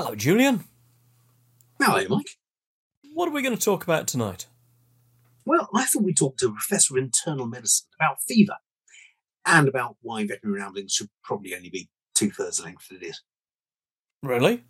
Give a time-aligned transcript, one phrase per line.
[0.00, 0.62] Hello, Julian.
[1.82, 2.28] Hello, Mike.
[3.14, 4.46] What are we going to talk about tonight?
[5.44, 8.58] Well, I thought we'd talk to a professor of internal medicine about fever
[9.44, 13.06] and about why veterinary ramblings should probably only be two thirds the length that it
[13.06, 13.22] is.
[14.22, 14.62] Really?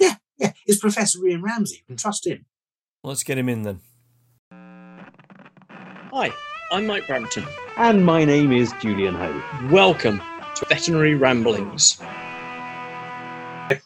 [0.00, 0.52] Yeah, yeah.
[0.64, 1.76] It's Professor Ian Ramsey.
[1.80, 2.46] You can trust him.
[3.04, 3.80] Let's get him in then.
[6.10, 6.32] Hi,
[6.72, 7.44] I'm Mike Brampton.
[7.76, 9.68] And my name is Julian Ho.
[9.70, 10.22] Welcome
[10.54, 12.00] to Veterinary Ramblings.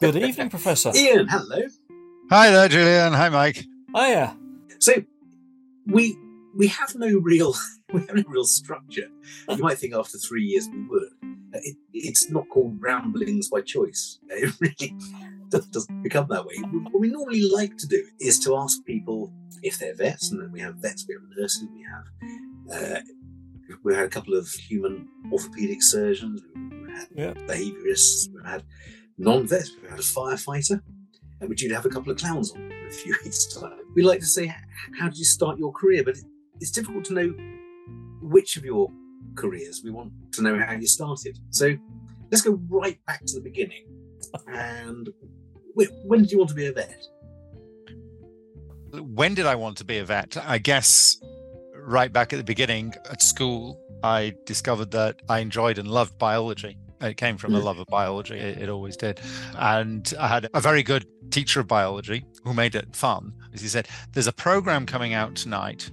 [0.00, 0.92] Good evening, Professor.
[0.94, 1.62] Ian, hello.
[2.30, 3.12] Hi there, Julian.
[3.12, 3.64] Hi, Mike.
[3.94, 4.36] Hiya.
[4.78, 4.92] So
[5.86, 6.16] we
[6.54, 7.54] we have no real
[7.92, 9.08] we have no real structure.
[9.48, 11.02] You might think after three years we would.
[11.54, 14.18] Uh, It, it's not called ramblings by choice.
[14.28, 14.94] It really
[15.50, 16.56] doesn't- doesn't become that way.
[16.90, 19.32] What we normally like to do is to ask people
[19.62, 22.06] if they're vets, and then we have vets, we have nurses, we have
[22.74, 23.00] uh,
[23.84, 27.34] we had a couple of human orthopedic surgeons, we had Yeah.
[27.52, 28.62] behaviourists, we've had
[29.18, 30.80] non-vets, we've had a firefighter,
[31.40, 33.78] and we're due to have a couple of clowns on in a few weeks' time.
[33.94, 34.54] We like to say,
[34.98, 36.04] how did you start your career?
[36.04, 36.16] But
[36.60, 37.34] it's difficult to know
[38.22, 38.90] which of your
[39.34, 41.38] careers we want to know how you started.
[41.50, 41.74] So
[42.30, 43.86] let's go right back to the beginning.
[44.48, 45.08] And
[45.74, 47.02] when did you want to be a vet?
[48.92, 50.36] When did I want to be a vet?
[50.42, 51.20] I guess
[51.74, 56.78] right back at the beginning at school, I discovered that I enjoyed and loved biology.
[57.00, 57.64] It came from a Mm.
[57.64, 58.34] love of biology.
[58.34, 59.20] It, it always did.
[59.56, 63.32] And I had a very good teacher of biology who made it fun.
[63.52, 65.90] As he said, There's a program coming out tonight,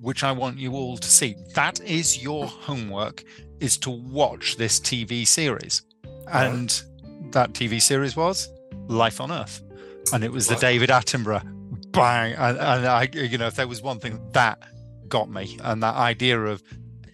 [0.00, 1.34] which I want you all to see.
[1.54, 3.24] That is your homework,
[3.60, 5.82] is to watch this TV series.
[6.32, 6.82] And
[7.32, 8.48] that TV series was
[8.88, 9.62] Life on Earth.
[10.12, 11.42] And it was the David Attenborough
[11.92, 12.34] bang.
[12.34, 14.58] And, and I, you know, if there was one thing that
[15.08, 16.62] got me, and that idea of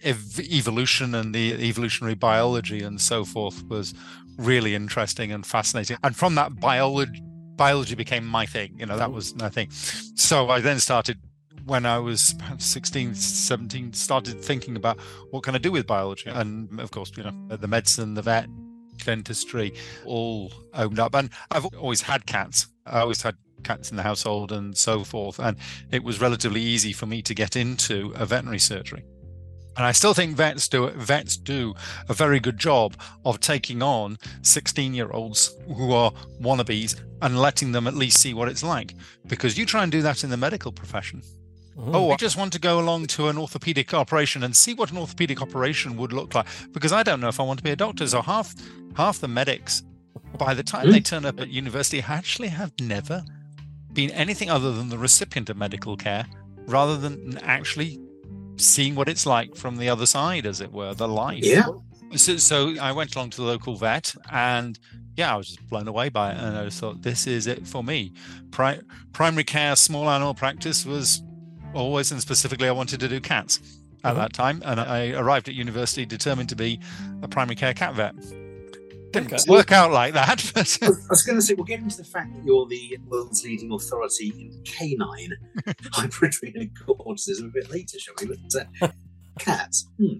[0.03, 3.93] ev- evolution and the evolutionary biology and so forth was
[4.37, 5.97] really interesting and fascinating.
[6.03, 7.23] And from that, biology
[7.55, 8.75] biology became my thing.
[8.79, 9.69] You know, that was my thing.
[9.69, 11.19] So I then started
[11.65, 14.99] when I was 16, 17, started thinking about
[15.31, 16.29] what can I do with biology.
[16.29, 18.47] And of course, you know, the medicine, the vet,
[19.05, 19.73] dentistry
[20.05, 21.15] all opened up.
[21.15, 22.67] And I've always had cats.
[22.85, 25.39] I always had cats in the household and so forth.
[25.39, 25.57] And
[25.91, 29.05] it was relatively easy for me to get into a veterinary surgery.
[29.75, 31.73] And I still think vets do vets do
[32.07, 32.95] a very good job
[33.25, 36.11] of taking on 16 year olds who are
[36.41, 38.93] wannabes and letting them at least see what it's like.
[39.25, 41.21] Because you try and do that in the medical profession.
[41.77, 41.95] Mm-hmm.
[41.95, 44.97] Oh, I just want to go along to an orthopedic operation and see what an
[44.97, 46.45] orthopedic operation would look like.
[46.71, 48.05] Because I don't know if I want to be a doctor.
[48.07, 48.53] So half
[48.95, 49.81] half the medics,
[50.37, 51.05] by the time they mm.
[51.05, 53.23] turn up at university, actually have never
[53.91, 56.27] been anything other than the recipient of medical care,
[56.67, 57.99] rather than actually
[58.57, 61.43] seeing what it's like from the other side, as it were, the life.
[61.43, 61.65] Yeah.
[62.15, 64.77] So, so I went along to the local vet, and
[65.17, 67.67] yeah, I was just blown away by it, and I just thought this is it
[67.67, 68.13] for me.
[68.51, 68.81] Pri-
[69.13, 71.23] primary care, small animal practice was
[71.73, 73.59] always, and specifically, I wanted to do cats
[74.03, 74.17] at Mhm.
[74.17, 76.79] that time, and I arrived at university determined to be
[77.23, 78.13] a primary care cat vet.
[79.13, 79.43] Didn't Okay.
[79.47, 82.33] work out like that, but I was going to say, we'll get into the fact
[82.33, 85.33] that you're the world's leading authority in canine
[85.93, 88.27] hyperadrenal corticism a bit later, shall we?
[88.27, 88.91] But uh,
[89.39, 89.87] cats.
[89.97, 90.17] Hmm.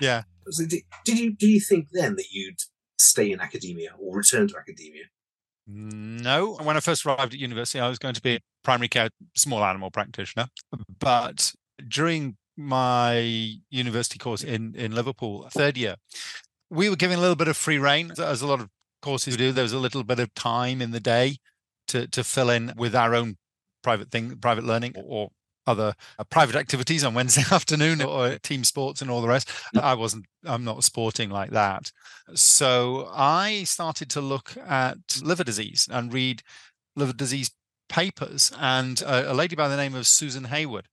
[0.00, 0.22] Yeah.
[0.48, 2.60] So did, did you do you think then that you'd
[2.98, 5.04] stay in academia or return to academia?
[5.66, 9.10] No, when I first arrived at university, I was going to be a primary care
[9.36, 10.46] small animal practitioner.
[11.00, 11.52] But
[11.88, 15.96] during my university course in, in Liverpool, third year,
[16.70, 18.68] we were given a little bit of free reign, as a lot of
[19.02, 19.52] courses do.
[19.52, 21.36] There was a little bit of time in the day
[21.88, 23.36] to, to fill in with our own
[23.82, 25.30] private thing, private learning, or, or
[25.66, 29.50] other uh, private activities on Wednesday afternoon, or team sports and all the rest.
[29.80, 31.92] I wasn't, I'm not sporting like that.
[32.34, 36.42] So I started to look at liver disease and read
[36.94, 37.50] liver disease
[37.88, 38.52] papers.
[38.58, 40.86] And a, a lady by the name of Susan Haywood,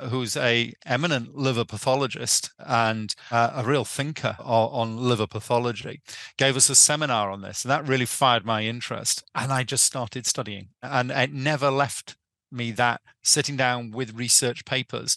[0.00, 6.00] who's a eminent liver pathologist and uh, a real thinker on, on liver pathology,
[6.36, 7.64] gave us a seminar on this.
[7.64, 9.24] And that really fired my interest.
[9.34, 10.68] And I just started studying.
[10.82, 12.16] And it never left
[12.50, 15.16] me that sitting down with research papers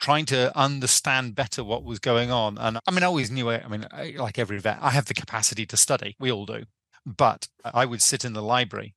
[0.00, 2.56] trying to understand better what was going on.
[2.58, 3.62] And I mean, I always knew it.
[3.64, 6.16] I mean, like every vet, I have the capacity to study.
[6.18, 6.64] We all do.
[7.04, 8.94] But I would sit in the library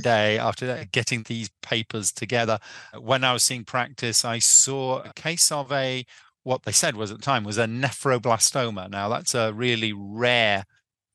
[0.00, 2.58] day after getting these papers together.
[2.98, 6.04] When I was seeing practice, I saw a case of a
[6.44, 8.90] what they said was at the time was a nephroblastoma.
[8.90, 10.64] Now that's a really rare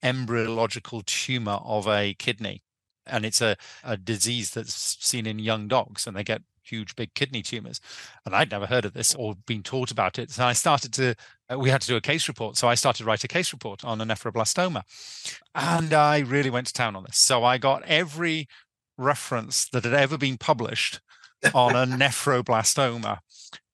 [0.02, 2.64] embryological tumor of a kidney.
[3.06, 7.14] And it's a, a disease that's seen in young dogs and they get huge big
[7.14, 7.80] kidney tumors.
[8.26, 10.32] And I'd never heard of this or been taught about it.
[10.32, 11.16] So I started to
[11.52, 12.58] uh, we had to do a case report.
[12.58, 14.84] So I started to write a case report on a nephroblastoma.
[15.56, 17.18] And I really went to town on this.
[17.18, 18.48] So I got every
[18.98, 21.00] reference that had ever been published
[21.54, 23.20] on a nephroblastoma,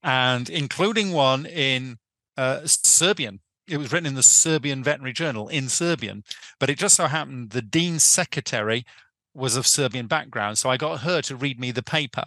[0.01, 1.97] and including one in
[2.37, 3.39] uh, Serbian.
[3.67, 6.23] It was written in the Serbian Veterinary Journal in Serbian,
[6.59, 8.85] but it just so happened the dean's secretary
[9.33, 10.57] was of Serbian background.
[10.57, 12.25] So I got her to read me the paper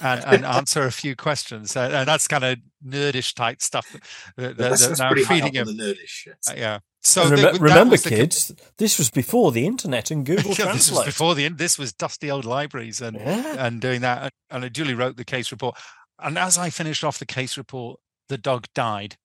[0.00, 1.76] and, and answer a few questions.
[1.76, 4.02] And, and that's kind of nerdish type stuff that,
[4.36, 5.66] that, That's, that that's now I'm feeding him.
[5.66, 6.26] the nerdish.
[6.26, 6.36] yes.
[6.50, 6.78] Uh, yeah.
[7.02, 10.52] So And the- remember, was the com- kids, this was before the internet and Google
[10.58, 11.48] Yeah, this was before the.
[11.48, 13.56] This was dusty old libraries and Yeah.
[13.66, 14.32] and doing that.
[14.50, 15.76] And I duly wrote the case report.
[16.18, 19.16] And as I finished off the case report, the dog died.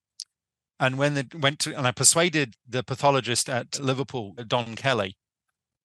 [0.81, 5.15] And when they went to, and I persuaded the pathologist at Liverpool, Don Kelly,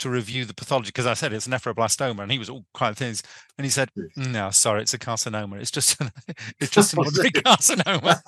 [0.01, 2.99] to review the pathology because I said it's nephroblastoma, and he was all kind of
[2.99, 3.23] things.
[3.57, 5.61] And he said, "No, sorry, it's a carcinoma.
[5.61, 6.01] It's just,
[6.61, 8.21] it's just an ordinary carcinoma."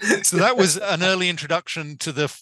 [0.24, 2.34] so that was an early introduction to the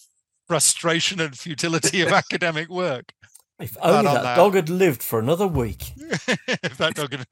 [0.46, 3.12] frustration and futility of academic work.
[3.60, 4.36] If only that, that.
[4.36, 5.92] dog had lived for another week.
[5.98, 7.26] if that dog had-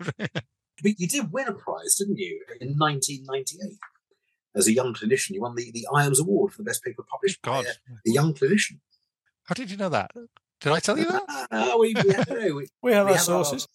[0.82, 3.78] But you did win a prize, didn't you, in 1998?
[4.54, 7.40] As a young clinician, you won the, the IAMS Award for the best paper published
[7.42, 8.78] by God, a, a young clinician.
[9.46, 10.10] How did you know that?
[10.60, 11.22] Did I tell you that?
[11.50, 13.66] Ah, we, we, have, no, we, We have we our have our- sources.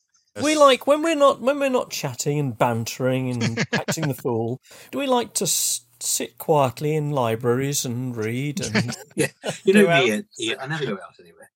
[0.41, 4.61] We like when we're not when we're not chatting and bantering and acting the fool.
[4.91, 8.61] Do we like to s- sit quietly in libraries and read?
[8.61, 9.27] And yeah,
[9.65, 10.03] you know Go out.
[10.05, 11.49] me, Ian, Ian, I never go out anywhere.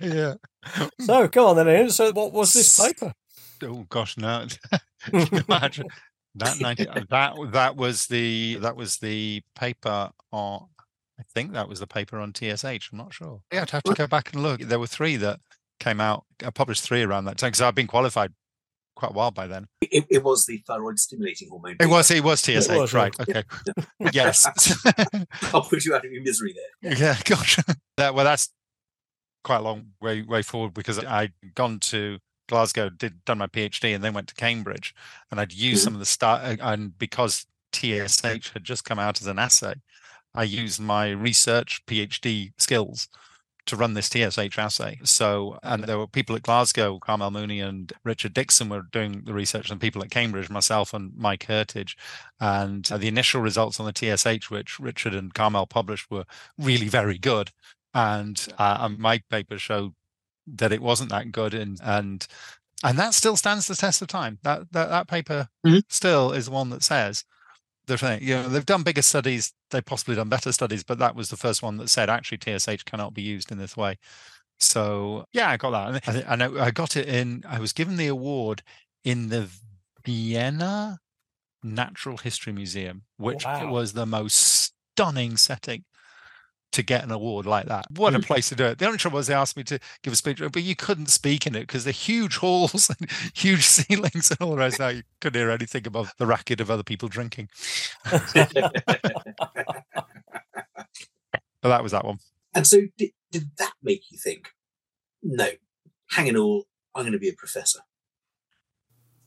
[0.00, 0.34] yeah.
[1.00, 1.68] so go on then.
[1.68, 1.90] Ian.
[1.90, 3.12] So what was this paper?
[3.64, 4.46] Oh gosh, no.
[5.12, 5.88] Imagine
[6.36, 10.68] that 90, that that was the that was the paper on
[11.20, 12.90] I think that was the paper on TSH.
[12.92, 13.42] I'm not sure.
[13.52, 14.60] Yeah, I'd have to go back and look.
[14.60, 15.40] There were three that
[15.78, 16.24] came out.
[16.44, 18.32] I published three around that time because I've been qualified
[18.96, 19.66] quite a while by then.
[19.82, 21.76] It, it was the thyroid stimulating hormone.
[21.78, 23.14] It was it was It TSH, was, right?
[23.28, 23.42] yeah.
[24.00, 24.10] Okay.
[24.12, 24.46] yes.
[25.54, 26.96] I'll put you out of your misery there.
[26.98, 27.58] yeah, gosh.
[27.98, 28.48] That well, that's
[29.44, 32.18] quite a long way way forward because I'd gone to
[32.48, 34.94] Glasgow, did done my PhD, and then went to Cambridge,
[35.30, 35.84] and I'd used mm-hmm.
[35.84, 36.42] some of the start.
[36.42, 39.74] Uh, and because TSH had just come out as an assay,
[40.34, 43.08] I used my research PhD skills
[43.66, 44.98] to run this TSH assay.
[45.04, 49.34] So, and there were people at Glasgow, Carmel Mooney and Richard Dixon were doing the
[49.34, 51.94] research, and people at Cambridge, myself and Mike Herrtage.
[52.40, 56.24] And uh, the initial results on the TSH, which Richard and Carmel published, were
[56.58, 57.50] really very good.
[57.94, 59.94] And, uh, and my paper showed
[60.46, 62.26] that it wasn't that good, and and
[62.82, 64.38] and that still stands the test of time.
[64.42, 65.82] That that, that paper Mhm.
[65.88, 67.24] still is one that says
[67.90, 68.22] the thing.
[68.22, 71.36] You know, they've done bigger studies, they've possibly done better studies, but that was the
[71.36, 73.98] first one that said actually TSH cannot be used in this way.
[74.58, 77.44] So yeah, I got that, and I, and I, I got it in.
[77.48, 78.62] I was given the award
[79.04, 79.48] in the
[80.04, 80.98] Vienna
[81.62, 83.70] Natural History Museum, which Wow.
[83.70, 85.84] was the most stunning setting
[86.72, 87.86] to get an award like that.
[87.96, 88.24] What a Mm.
[88.26, 88.78] place to do it.
[88.78, 91.46] The only trouble was they asked me to give a speech, but you couldn't speak
[91.46, 94.78] in it because the huge halls and huge ceilings and all the rest.
[94.78, 97.48] Now you couldn't hear anything above the racket of other people drinking.
[101.62, 102.18] But that was that one.
[102.54, 104.48] and so, did, did that make you think,
[105.22, 105.46] no,
[106.10, 106.64] hang it all,
[106.94, 107.80] I'm going to be a professor?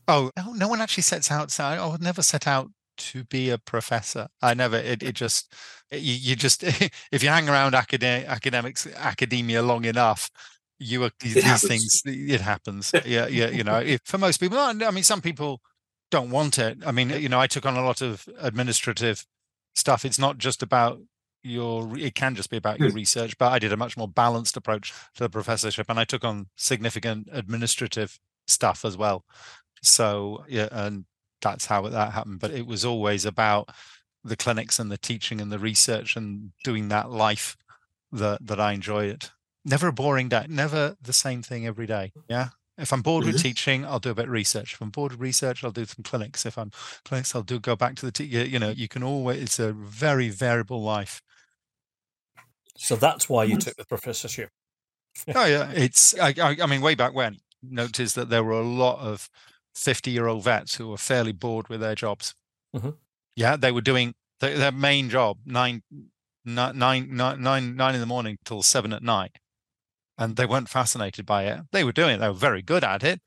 [0.08, 1.52] Oh, no, no one actually sets out.
[1.52, 4.28] So I would never set out to be a professor.
[4.42, 4.78] I never.
[4.78, 5.54] It, it just
[5.94, 6.64] you, you just
[7.12, 10.30] if you hang around academic academics academia long enough,
[10.80, 12.02] you are these, these things.
[12.06, 12.94] It happens.
[13.06, 13.50] yeah, yeah.
[13.50, 15.62] You know, if, for most people, I mean, some people
[16.12, 16.78] don't want it.
[16.86, 19.26] I mean, you know, I took on a lot of administrative
[19.76, 20.06] stuff.
[20.06, 21.00] It's not just about
[21.44, 21.98] your.
[21.98, 22.96] It can just be about your Hmm.
[22.96, 26.24] research, but I did a much more balanced approach to the professorship, and I took
[26.24, 29.26] on significant administrative stuff as well.
[29.82, 31.06] So yeah, and
[31.42, 32.40] that's how that happened.
[32.40, 33.70] But it was always about
[34.24, 37.58] the clinics and the teaching and the research and doing that life
[38.12, 39.32] that that I enjoy it.
[39.66, 40.46] Never a boring day.
[40.50, 42.12] Never the same thing every day.
[42.30, 42.50] Yeah.
[42.78, 43.42] If I'm bored with Mhm.
[43.42, 44.74] teaching, I'll do a bit of research.
[44.74, 46.46] If I'm bored with research, I'll do some clinics.
[46.46, 46.72] If I'm
[47.06, 49.74] clinics, I'll do go back to the te- you know, you can always it's a
[49.74, 51.22] very variable life.
[52.78, 54.50] So that's why you took the professorship.
[55.36, 58.64] Oh yeah, it's I, I, I mean way back when noticed that there were a
[58.66, 59.30] lot of
[59.76, 62.34] fifty-year-old vets who were fairly bored with their jobs.
[62.76, 62.98] Mhm.
[63.36, 65.84] Yeah, they were doing their, their main job nine,
[66.46, 69.38] nine, nine, nine, nine, in the morning till seven at night,
[70.18, 71.62] and they weren't fascinated by it.
[71.72, 73.22] They were doing it; they were very good at it,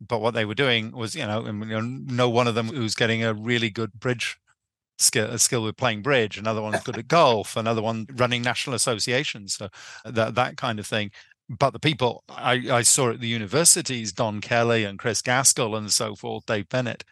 [0.00, 2.68] but what they were doing was, you know, and, you know, no one of them
[2.68, 4.38] who's getting a really good bridge
[4.98, 6.38] skill, a skill with playing bridge.
[6.38, 7.56] Another one's good at golf.
[7.56, 9.54] Another one running national associations.
[9.54, 9.68] So
[10.04, 11.10] that that kind of thing.
[11.48, 15.90] But the people I, I saw at the universities, Don Kelly and Chris Gaskell and
[15.90, 17.04] so forth, Dave Bennett,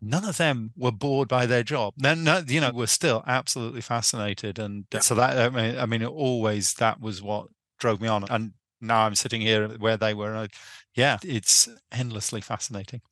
[0.00, 1.94] none of them were bored by their job.
[1.96, 5.00] Then, you know, were still absolutely fascinated, and Yeah.
[5.00, 8.24] so that I mean, I mean, always that was what drove me on.
[8.30, 10.30] And now I'm sitting here where they were.
[10.32, 10.48] And I,
[10.94, 13.02] yeah, it's endlessly fascinating.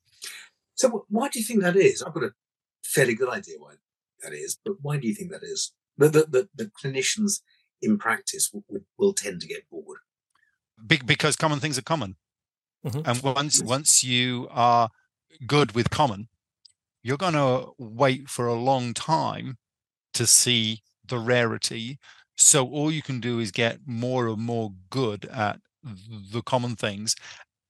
[0.75, 2.01] So why do you think that is?
[2.01, 2.33] I've got a
[2.83, 3.75] fairly good idea why
[4.23, 5.73] that is, but why do you think that is?
[5.97, 7.41] That the, the, the clinicians
[7.81, 9.99] in practice will, will, will tend to get bored.
[10.85, 12.15] Be- because common things are common,
[12.85, 13.07] Mhm.
[13.07, 14.91] and once once you are
[15.47, 16.29] good with common,
[17.07, 19.57] you're going to wait for a long time
[20.13, 21.99] to see the rarity.
[22.35, 25.61] So all you can do is get more and more good at
[26.33, 27.15] the common things.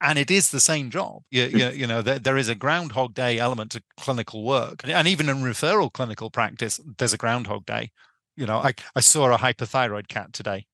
[0.02, 1.22] And it is the same job.
[1.30, 4.82] You, you, you know, there, there is a Groundhog Day element to clinical work.
[4.84, 7.92] And- even in referral clinical practice, there's a Groundhog Day.
[8.36, 10.66] You know, I, I saw a hyperthyroid cat today.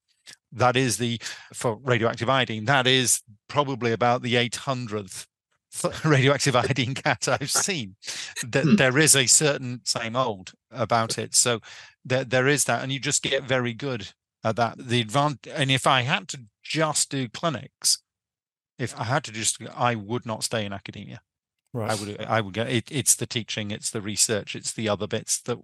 [0.52, 1.20] That is the,
[1.52, 5.26] for radioactive iodine, that is probably about the 800th th-
[6.04, 7.96] radioactive iodine cat I've seen.
[8.46, 8.76] That Hmm.
[8.76, 11.34] there is a certain same old about it.
[11.34, 11.60] So
[12.04, 14.12] there there is that, and you just get very good
[14.42, 14.76] at that.
[14.78, 18.02] The advantage, and if I had to just do clinics,
[18.78, 21.20] if I had to just, I would not stay in academia.
[21.72, 21.90] Right.
[21.90, 25.06] I would I would get it, it's the teaching, it's the research, it's the other
[25.08, 25.58] bits that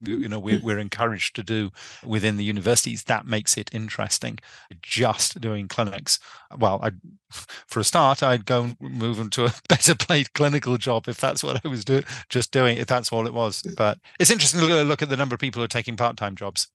[0.00, 1.70] you know we're, we're encouraged to do
[2.04, 3.04] within the universities.
[3.04, 4.38] That makes it interesting.
[4.82, 6.18] Just doing clinics
[6.56, 6.90] well i
[7.66, 11.42] for a start i'd go and move into a better paid clinical job if that's
[11.42, 13.62] what i was doing just doing if that's all it was.
[13.76, 16.68] But it's interesting to look, at the number of people who are taking part-time jobs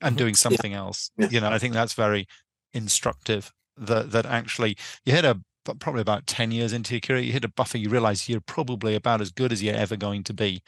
[0.00, 0.36] and doing mm-hmm.
[0.36, 1.10] something else.
[1.16, 1.28] Yeah.
[1.30, 2.26] you know i think that's very
[2.72, 7.20] instructive that that actually you hit a but probably about 10 years into your career
[7.20, 10.24] you hit a buffer you realize you're probably about as good as you're ever going
[10.24, 10.62] to be.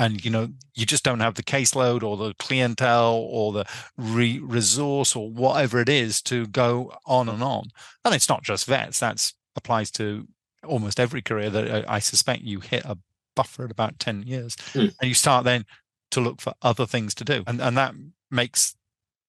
[0.00, 3.64] And you know you just don't have the caseload or the clientele or the
[3.96, 7.70] re- resource or whatever it is to go on and on.
[8.04, 10.28] And it's not just vets that's applies to
[10.64, 12.96] almost every career that uh, I, I suspect you hit a
[13.34, 14.56] buffer at about 10 years.
[14.72, 14.94] Mm.
[15.00, 15.64] and you start then
[16.12, 17.42] to look for other things to do.
[17.46, 17.94] And and that
[18.30, 18.76] makes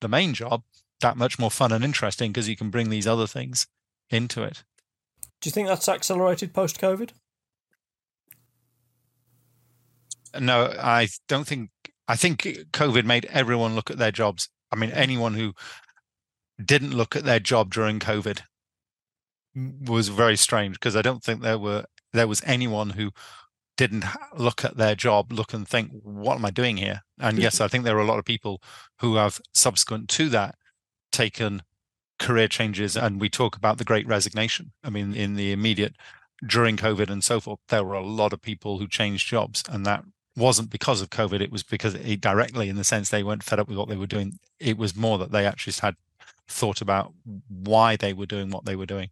[0.01, 0.63] the main job
[1.01, 3.67] that much more fun and interesting because you can bring these other things
[4.09, 4.63] into it
[5.41, 7.12] Do you think that's accelerated post COVID?
[10.39, 11.69] No, I don't think.
[12.08, 12.41] I think
[12.74, 14.50] COVID made everyone look at their jobs.
[14.72, 15.53] I mean, anyone who
[16.63, 18.41] didn't look at their job during COVID
[19.55, 23.12] was very strange because I don't think there were there was anyone who
[23.77, 24.03] didn't
[24.36, 27.67] look at their job, look and think, "What am I doing here?" And yes, I
[27.67, 28.62] think there are a lot of people
[29.00, 30.55] who have subsequent to that
[31.12, 31.62] taken
[32.19, 34.71] career changes, and we talk about the Great Resignation.
[34.83, 35.95] I mean, in the immediate
[36.45, 39.85] during COVID and so forth, there were a lot of people who changed jobs, and
[39.85, 40.03] that
[40.35, 41.41] wasn't because of COVID.
[41.41, 43.97] It was because it directly, in the sense they weren't fed up with what they
[43.97, 44.39] were doing.
[44.59, 45.95] It was more that they actually had
[46.47, 47.13] thought about
[47.47, 49.09] why they were doing what they were doing.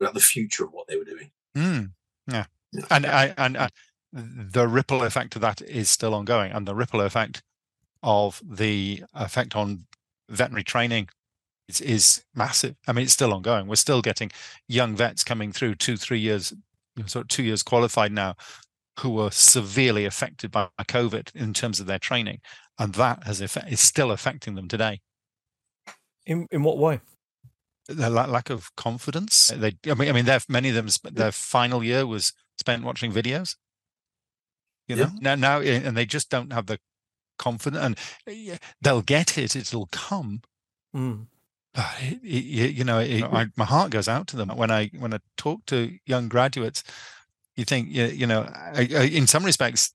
[0.00, 1.30] about the future of what they were doing.
[1.56, 1.92] Mm,
[2.30, 2.84] yeah, Yeah.
[2.90, 3.68] and I and uh,
[4.12, 7.42] the ripple effect of that is still ongoing, and the ripple effect
[8.02, 9.86] of the effect on
[10.28, 11.08] veterinary training
[11.68, 12.76] is, is massive.
[12.86, 13.66] I mean, it's still ongoing.
[13.66, 14.30] We're still getting
[14.68, 16.52] young vets coming through two, three years,
[16.96, 18.34] you know, sort of two years qualified now,
[19.00, 22.40] who were severely affected by COVID in terms of their training,
[22.78, 25.00] and that has effect, is still affecting them today.
[26.26, 27.00] In in what way?
[27.86, 29.48] the la- lack of confidence.
[29.48, 30.88] They, I mean, I mean, many of them.
[31.12, 33.56] Their final year was spent watching videos.
[34.88, 35.04] You Yeah.
[35.04, 36.78] know, now, now, eh, and they just don't have the
[37.38, 39.54] confidence, and eh, they'll get it.
[39.56, 40.40] It'll come.
[40.94, 41.26] Mm.
[41.74, 44.70] But it, it, you you know, it, I, my heart goes out to them when
[44.70, 46.82] I when I talk to young graduates.
[47.56, 49.92] You think, you, you know, I, I, in some respects,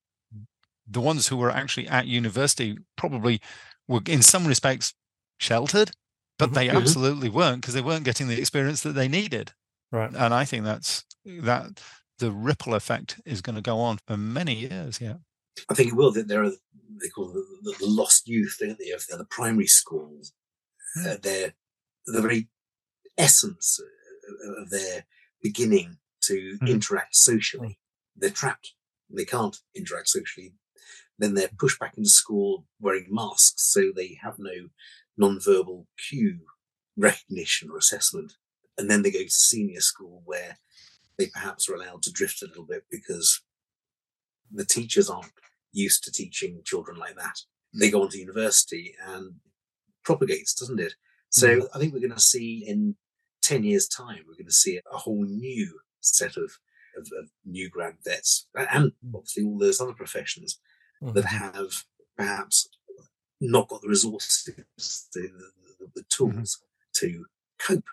[0.90, 3.42] the ones who were actually at university probably
[3.86, 4.94] were, in some respects,
[5.40, 5.92] sheltered,
[6.38, 6.54] but Mhm.
[6.54, 6.78] they Mhm.
[6.78, 9.52] absolutely weren't because they weren't getting the experience that they needed.
[9.92, 10.10] Right.
[10.10, 11.82] And I think that's that
[12.20, 15.02] the ripple effect is going to go on for many years.
[15.02, 15.18] Yeah.
[15.70, 16.14] I think it will.
[16.14, 16.52] That there are
[17.02, 18.92] they call the, the, the lost youth, don't they?
[18.92, 20.32] Of the, the primary schools,
[20.98, 21.54] uh, they're
[22.14, 22.48] the very
[23.18, 25.06] essence uh, of their
[25.42, 26.70] beginning to Mm.
[26.70, 27.80] interact socially.
[28.16, 28.74] They're trapped;
[29.10, 30.54] they can't interact socially.
[31.18, 34.70] Then they're pushed back into school wearing masks, so they have no
[35.18, 36.40] non-verbal cue
[36.98, 38.34] recognition or assessment.
[38.78, 40.58] And then they go to senior school where
[41.18, 43.42] they perhaps are allowed to drift a little bit because
[44.52, 45.34] the teachers aren't
[45.74, 47.38] used to teaching children like that.
[47.74, 49.36] They go on to university and
[50.04, 50.94] propagates, doesn't it?
[51.30, 51.68] So mm.
[51.74, 52.96] I think we're going to see in
[53.42, 56.58] 10 years' time, we're going to see a whole new set of,
[56.98, 59.16] of, of new grad vets and mm.
[59.16, 60.60] obviously all those other professions
[61.02, 61.54] that Mhm.
[61.56, 61.84] have
[62.18, 62.70] perhaps
[63.40, 65.32] not got the resources, the, the,
[65.96, 66.02] the mm-hmm.
[66.10, 66.62] tools
[66.96, 67.26] to
[67.58, 67.86] cope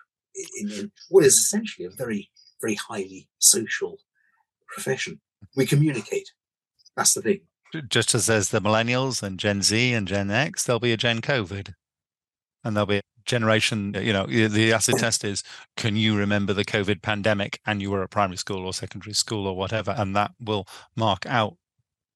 [0.59, 2.29] in, in what is essentially a very,
[2.61, 3.99] very highly social
[4.67, 5.21] profession.
[5.55, 6.31] We communicate.
[6.95, 7.41] That's the thing.
[7.89, 11.21] Just as there's the millennials and Gen Z and Gen X, there'll be a Gen
[11.21, 11.73] COVID.
[12.67, 15.43] And there'll be generation, you know, the acid test is
[15.77, 19.47] can you remember the COVID pandemic and you were at primary school or secondary school
[19.47, 19.95] or whatever?
[19.97, 21.55] And that will mark out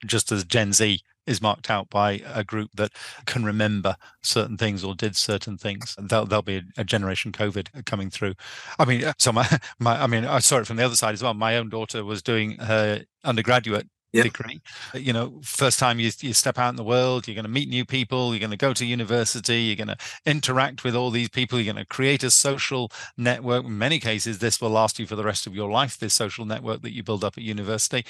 [0.06, 2.92] just as Gen Z is marked out by a group that
[3.26, 5.96] can remember certain things or did certain things.
[5.98, 8.34] There'll, there'll be a, a, generation COVID coming through.
[8.80, 9.48] I mean, uh, so my,
[9.80, 11.36] my, I mean, I saw it from the other side as well.
[11.36, 14.26] My own daughter was doing her undergraduate yep.
[14.26, 14.62] degree.
[14.94, 17.52] Uh, you know, first time you, you step out in the world, you're going to
[17.52, 21.12] meet new people, you're going to go to university, you're going to interact with all
[21.12, 23.66] these people, you're going to create a social network.
[23.66, 26.46] In many cases, this will last you for the rest of your life, this social
[26.46, 28.06] network that you build up at university.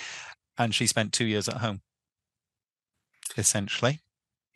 [0.57, 1.81] And she spent two years at home
[3.37, 4.01] essentially.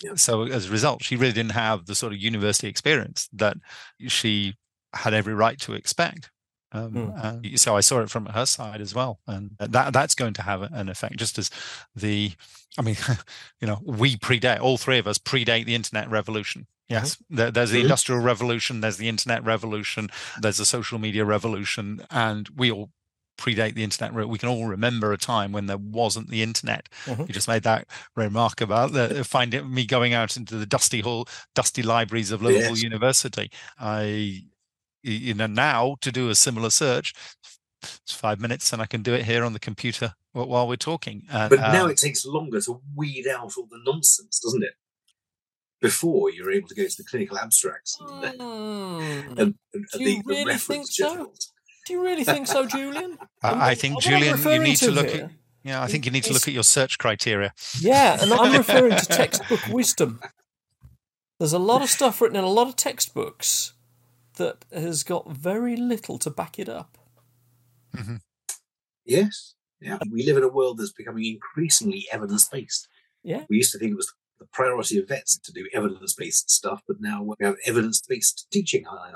[0.04, 0.16] Yeah.
[0.16, 3.58] So as a result, she really didn't have the sort of university experience that
[4.08, 4.56] she
[4.94, 6.32] had every right to expect.
[6.72, 7.60] Um, mm.
[7.60, 10.62] so I saw it from her side as well, and that that's going to have
[10.62, 11.18] an effect.
[11.18, 11.50] Just as
[11.96, 12.34] the,
[12.78, 12.98] I mean,
[13.62, 16.68] you know, we predate all three of us predate the internet revolution.
[16.90, 17.36] Yes, mm-hmm.
[17.36, 22.50] there, there's the industrial revolution, there's the internet revolution, there's the social media revolution, and
[22.56, 22.92] we all
[23.38, 24.28] predate the internet.
[24.28, 26.90] We can all remember a time when there wasn't the internet.
[27.06, 27.24] Mm-hmm.
[27.24, 31.28] You just made that remark about the, finding me going out into the dusty hall,
[31.54, 32.84] dusty libraries of Liverpool yes.
[32.84, 33.52] University.
[33.80, 34.44] I,
[35.12, 37.14] you know, now to do a similar search,
[37.82, 41.24] it's five minutes, and I can do it here on the computer while we're talking.
[41.32, 44.74] but now um, it takes longer to weed out all the nonsense, doesn't it?
[45.82, 49.28] Before you're able to go to the clinical abstracts and, mm.
[49.30, 51.32] and, and the, really the reference so?
[51.86, 53.18] Do you really think so, Julian?
[53.44, 55.32] I, I think, Julian, you need to, to look here, at.
[55.64, 57.54] Yeah, I think you need to look at your search criteria.
[57.80, 60.20] Yeah, and I'm referring to textbook wisdom.
[61.38, 63.75] There's a lot of stuff written in a lot of textbooks
[64.38, 66.98] that has got very little to back it up.
[67.96, 68.18] Mm-hmm.
[69.06, 69.54] Yes.
[69.82, 70.00] Yeah.
[70.12, 72.88] We live in a world that's becoming increasingly evidence based.
[73.24, 73.46] Yeah.
[73.50, 76.82] We used to think it was the priority of vets to do evidence based stuff,
[76.88, 78.86] but now we have evidence based teaching.
[78.88, 79.12] I,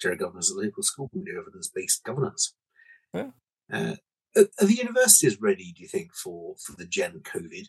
[0.00, 2.54] chair governors at the local school can do evidence-based governance.
[3.12, 3.30] Yeah.
[3.72, 3.94] Uh,
[4.36, 7.66] are the universities ready, do you think, for, for the Gen COVID?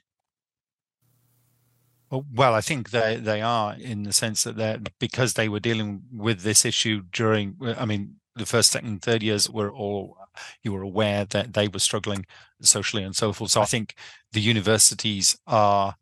[2.12, 6.04] Well, I think they they are in the sense that they're because they were dealing
[6.12, 7.56] with this issue during.
[7.78, 10.18] I mean, the first, second, third years were all
[10.64, 12.26] you were aware that they were struggling
[12.62, 13.52] socially and so forth.
[13.52, 13.96] So I think
[14.32, 15.96] the universities are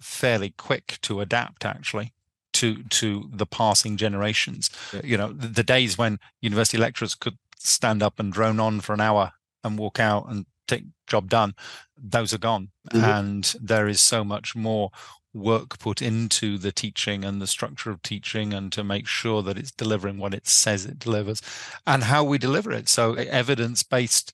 [0.00, 2.12] fairly quick to adapt, actually
[2.58, 4.70] to to the passing generations.
[5.04, 8.92] You know, the, the days when university lecturers could stand up and drone on for
[8.92, 11.54] an hour and walk out and take job done,
[11.96, 12.70] those are gone.
[12.90, 13.04] Mm-hmm.
[13.04, 14.90] And there is so much more
[15.34, 19.58] work put into the teaching and the structure of teaching and to make sure that
[19.58, 21.42] it's delivering what it says it delivers
[21.86, 22.88] and how we deliver it.
[22.88, 24.32] So evidence based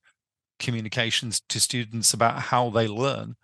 [0.58, 3.36] communications to students about how they learn,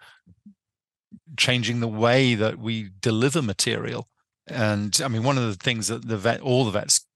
[1.37, 4.09] changing the way that we deliver material
[4.51, 7.07] and I mean, one of the things that the vet, all the vets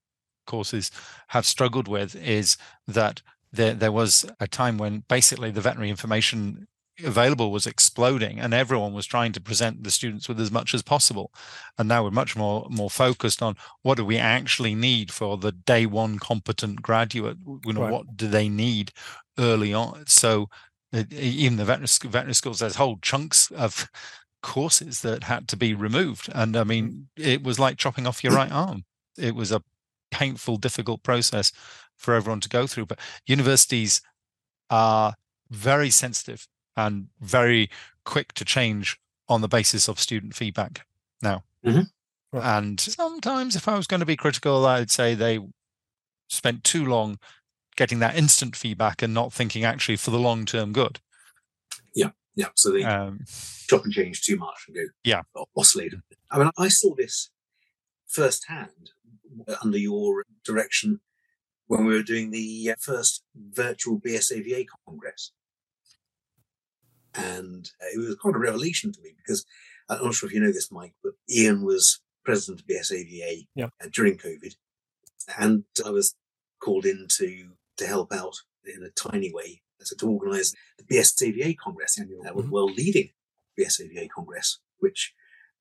[0.47, 0.91] courses
[1.29, 3.21] have struggled with is that
[3.51, 6.67] there there was a time when basically the veterinary information
[7.03, 10.81] available was exploding and everyone was trying to present the students with as much as
[10.81, 11.31] possible
[11.77, 15.51] and now we're much more more focused on what do we actually need for the
[15.51, 17.91] day one competent graduate you know right.
[17.91, 18.93] what do they need
[19.37, 20.47] early on so
[21.11, 23.89] even the veterinary, veterinary schools there's whole chunks of
[24.45, 26.29] courses that had to be removed.
[26.31, 27.25] And I mean, mm.
[27.25, 28.37] it was like chopping off your mm.
[28.37, 28.85] right arm.
[29.17, 29.63] It was a
[30.11, 31.51] painful, difficult process
[31.97, 32.85] for everyone to go through.
[32.85, 34.01] But universities
[34.69, 35.15] are
[35.49, 37.69] very sensitive and very
[38.03, 40.85] quick to change on the basis of student feedback
[41.21, 41.43] now.
[41.65, 42.37] Mm-hmm.
[42.37, 45.39] And sometimes, if I was going to be critical, I'd say they
[46.27, 47.17] spent too long
[47.75, 50.99] getting that instant feedback and not thinking actually for the long term good.
[51.93, 52.11] Yeah.
[52.35, 52.47] Yeah.
[52.55, 53.25] So they um,
[53.67, 55.21] chop and change too much and go yeah
[55.55, 55.93] oscillate.
[56.31, 57.29] I mean, I saw this
[58.07, 58.91] firsthand
[59.63, 61.01] under your direction
[61.67, 65.31] when we were doing the uh, first virtual BSAVA Congress.
[67.17, 69.45] And uh, it was quite a revelation to me because
[69.89, 73.67] I'm not sure if you know this, Mike, but Ian was president of BSAVA yeah.
[73.91, 74.55] during COVID.
[75.37, 76.15] And I was
[76.61, 81.57] called in to, to help out in a tiny way so to organise the BSAVA
[81.57, 82.49] Congress, the annual mm-hmm.
[82.49, 83.09] world leading
[83.59, 85.13] BSAVA Congress, which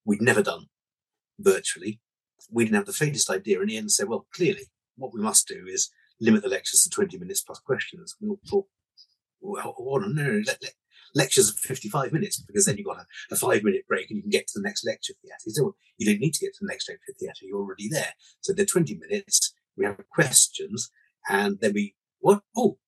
[0.04, 0.66] we'd never done
[1.38, 2.00] virtually.
[2.50, 3.60] We didn't have the faintest idea.
[3.60, 5.90] And Ian said, well, clearly what we must do is
[6.20, 8.16] limit the lectures to 20 minutes plus questions.
[8.20, 8.66] We all thought,
[9.40, 10.72] well, oh, no, no, let, let,
[11.14, 14.22] lectures of 55 minutes because then you've got a, a, five minute break and you
[14.22, 15.36] can get to the next lecture theatre.
[15.48, 17.44] So you don't need to get to the next lecture theatre.
[17.46, 18.14] You're already there.
[18.40, 19.54] So they're 20 minutes.
[19.76, 20.90] We have questions
[21.28, 22.42] and then we, what?
[22.56, 22.78] Oh,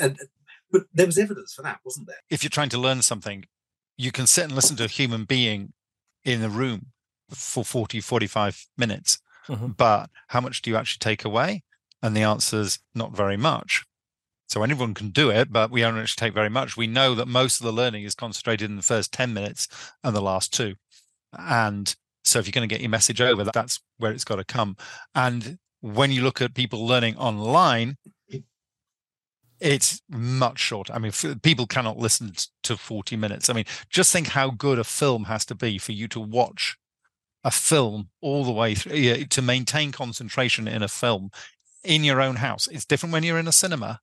[0.00, 0.18] and
[0.70, 2.16] but there was evidence for that, wasn't there?
[2.30, 3.44] If you're trying to learn something,
[3.96, 5.72] you can sit and listen to a human being
[6.24, 6.86] in a room
[7.30, 9.76] for 40, 45 minutes, Mhm.
[9.76, 11.62] but how much do you actually take away?
[12.02, 13.84] And the answer is not very much.
[14.48, 16.76] So anyone can do it, but we don't actually take very much.
[16.76, 19.68] We know that most of the learning is concentrated in the first 10 minutes
[20.02, 20.74] and the last two.
[21.38, 24.44] And so if you're going to get your message over, that's where it's got to
[24.44, 24.76] come.
[25.14, 27.96] And when you look at people learning online,
[29.60, 30.92] it's much shorter.
[30.92, 32.32] I mean, people cannot listen
[32.64, 33.48] to 40 minutes.
[33.48, 36.76] I mean, just think how good a film has to be for you to watch
[37.44, 41.30] a film all the way through to maintain concentration in a film
[41.82, 42.66] in your own house.
[42.68, 44.00] It's different when you're in a cinema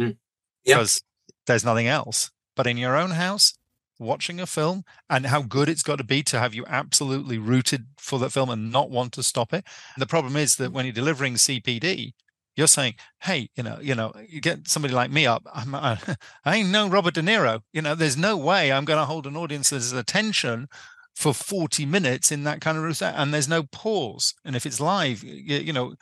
[0.00, 0.16] Mm.
[0.64, 0.76] Yeah.
[0.76, 1.02] because
[1.46, 2.30] there's nothing else.
[2.56, 3.54] But in your own house,
[3.98, 7.86] watching a film and how good it's got to be to have you absolutely rooted
[7.98, 9.64] for that film and not want to stop it.
[9.98, 12.12] The problem is that when you're delivering CPD,
[12.56, 15.42] you're saying, "Hey, you know, you know, you get somebody like me up.
[15.54, 15.98] I'm, I,
[16.44, 17.60] I ain't no Robert De Niro.
[17.72, 20.68] You know, there's no way I'm going to hold an audience's attention
[21.14, 24.34] for 40 minutes in that kind of routine, and there's no pause.
[24.44, 25.94] And if it's live, you, you know,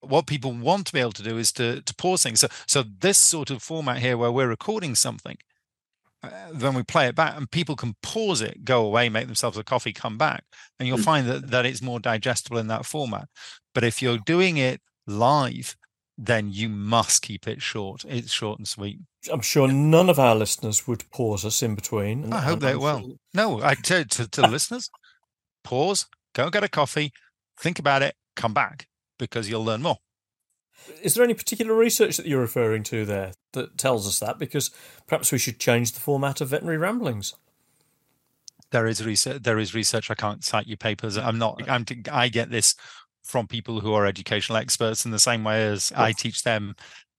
[0.00, 2.40] what people want to be able to do is to to pause things.
[2.40, 5.36] So, so this sort of format here, where we're recording something,
[6.22, 9.58] uh, then we play it back, and people can pause it, go away, make themselves
[9.58, 10.44] a coffee, come back,
[10.78, 11.04] and you'll Mm.
[11.04, 13.28] find that that it's more digestible in that format.
[13.74, 15.76] But if you're doing it live,
[16.18, 18.04] then you must keep it short.
[18.06, 18.98] It's short and sweet.
[19.32, 22.32] I'm sure none of our listeners would pause us in between.
[22.32, 23.00] I hope they will.
[23.00, 24.90] sure- No, I to to, to the listeners,
[25.64, 27.12] pause, go get a coffee,
[27.58, 28.86] think about it, come back
[29.20, 29.98] because you'll learn more.
[31.02, 34.38] Is there any particular research that you're referring to there that tells us that?
[34.38, 34.70] Because
[35.06, 37.34] perhaps we should change the format of veterinary ramblings.
[38.72, 39.42] There is research.
[39.42, 40.10] There is research.
[40.10, 41.16] I can't cite you papers.
[41.16, 41.68] I'm not.
[41.68, 41.84] I'm.
[42.10, 42.74] I get this
[43.22, 46.74] from people who are educational experts in the same way as I teach them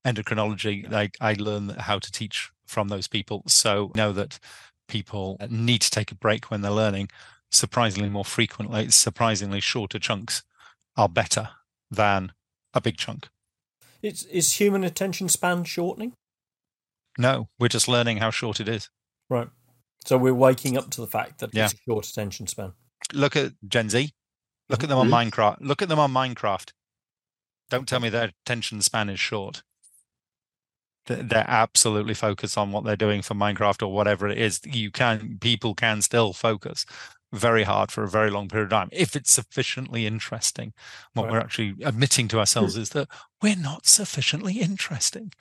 [0.05, 0.91] endocrinology.
[0.91, 3.43] I I learn how to teach from those people.
[3.47, 4.39] So know that
[4.87, 7.09] people need to take a break when they're learning.
[7.49, 10.43] Surprisingly more frequently, surprisingly shorter chunks
[10.95, 11.49] are better
[11.91, 12.31] than
[12.73, 13.27] a big chunk.
[14.01, 16.13] Is, is human attention span shortening?
[17.17, 18.89] No, we're just learning how short it is.
[19.29, 19.49] Right.
[20.05, 21.65] So we're waking up to the fact that Yeah.
[21.65, 22.73] it's a short attention span.
[23.13, 24.11] Look at Gen Z.
[24.69, 25.29] Look at them on mm-hmm.
[25.29, 25.57] Minecraft.
[25.59, 26.71] Look at them on Minecraft.
[27.69, 29.63] Don't tell me their attention span is short.
[31.07, 34.61] They're absolutely focused on what they're doing for Minecraft or whatever it is.
[34.65, 36.85] You can people can still focus
[37.31, 40.73] very hard for a very long period of time if it's sufficiently interesting.
[41.13, 41.33] What Right.
[41.33, 42.81] we're actually admitting to ourselves hmm.
[42.81, 43.07] is that
[43.41, 45.33] we're not sufficiently interesting.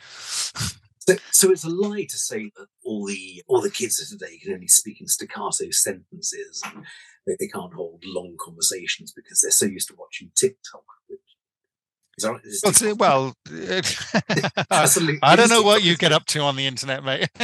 [0.98, 4.38] So, so it's a lie to say that all the all the kids of today
[4.38, 6.85] can only speak in staccato sentences and
[7.26, 10.85] they, they can't hold long conversations because they're so used to watching TikTok.
[11.09, 11.20] Which
[12.24, 13.35] is, that- is Well, see, well,
[15.22, 17.28] I don't know what you get up to on the internet, mate.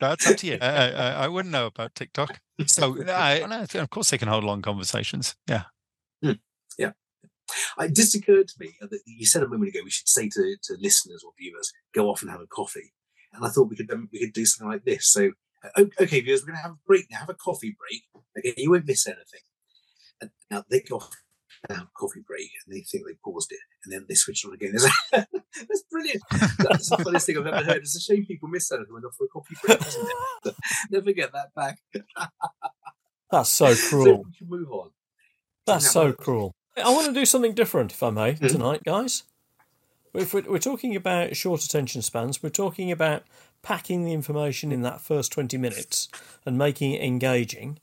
[0.00, 0.58] That's up to you.
[0.60, 2.40] I, I, I wouldn't know about TikTok.
[2.66, 5.36] So, I, of course, they can hold long conversations.
[5.48, 5.64] Yeah.
[6.22, 6.34] yeah.
[7.78, 10.56] It just occurred to me that you said a moment ago we should say to,
[10.64, 12.92] to listeners or viewers, go off and have a coffee.
[13.32, 15.08] And I thought we could um, we could do something like this.
[15.08, 15.30] So,
[15.76, 17.18] uh, okay, viewers, we're going to have a break now.
[17.18, 18.02] Have a coffee break.
[18.38, 19.40] Okay, you won't miss anything.
[20.20, 21.10] And now they go off
[21.70, 24.72] a coffee break, and they think they paused it, and then they switched on again.
[25.12, 25.26] That's,
[25.68, 26.22] that's brilliant.
[26.58, 27.78] That's the funniest thing I've ever heard.
[27.78, 30.08] It's a shame people miss out and went off for a coffee break, isn't
[30.44, 30.54] it?
[30.90, 31.78] Never get that back.
[33.30, 34.24] That's so So cruel.
[34.36, 34.90] should move on.
[35.66, 36.52] That's so cruel.
[36.76, 38.48] I want to do something different, if I may, Mhm.
[38.50, 39.22] tonight, guys.
[40.14, 43.24] If we're, we're talking about short attention spans, we're talking about
[43.62, 46.08] packing the information in that first 20 minutes
[46.44, 47.78] and making it engaging.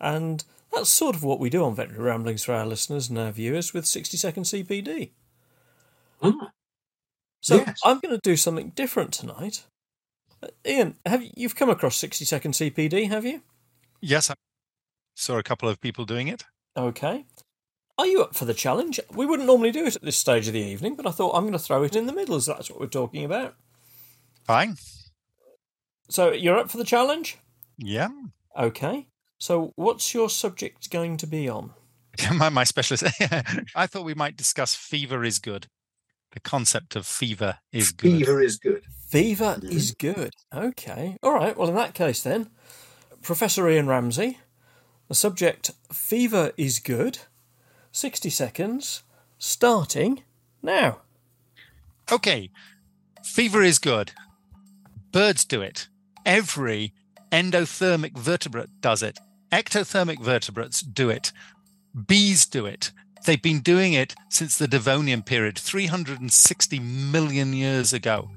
[0.00, 3.30] And that's sort of what we do on Veterinary Ramblings for our listeners and our
[3.32, 5.10] viewers with 60 Second CPD.
[6.22, 6.50] Ah,
[7.40, 7.78] So Yes.
[7.84, 9.64] I'm going to do something different tonight.
[10.42, 13.42] Uh, Ian, have you, you've come across 60 Second CPD, have you?
[14.00, 14.30] Yes.
[14.30, 14.34] I
[15.14, 16.44] saw a couple of people doing it.
[16.76, 17.24] Okay.
[17.98, 19.00] Are you up for the challenge?
[19.10, 21.44] We wouldn't normally do it at this stage of the evening, but I thought I'm
[21.44, 23.54] going to throw it in the middle as that's what we're talking about.
[24.44, 24.76] Fine.
[26.10, 27.38] So you're up for the challenge?
[27.78, 28.08] Yeah.
[28.58, 29.06] Okay.
[29.38, 31.72] So what's your subject going to be on?
[32.34, 33.04] my, my specialist.
[33.74, 35.66] I thought we might discuss fever is good.
[36.32, 38.18] The concept of fever is good.
[38.18, 38.82] Fever is good.
[39.08, 39.70] Fever Mhm.
[39.70, 40.32] is good.
[40.52, 41.16] Okay.
[41.22, 41.56] All right.
[41.56, 42.50] Well, in that case, then,
[43.22, 44.38] Professor Ian Ramsey,
[45.08, 47.20] the subject fever is good.
[47.92, 49.02] 60 seconds,
[49.38, 50.22] starting
[50.62, 51.00] now.
[52.10, 52.50] Okay.
[53.24, 54.12] Fever is good.
[55.12, 55.88] Birds do it.
[56.26, 56.92] Every
[57.30, 59.18] endothermic vertebrate does it.
[59.52, 61.32] Ectothermic vertebrates do it.
[62.06, 62.92] Bees do it.
[63.24, 68.30] They've been doing it since the Devonian period, 360 million years ago.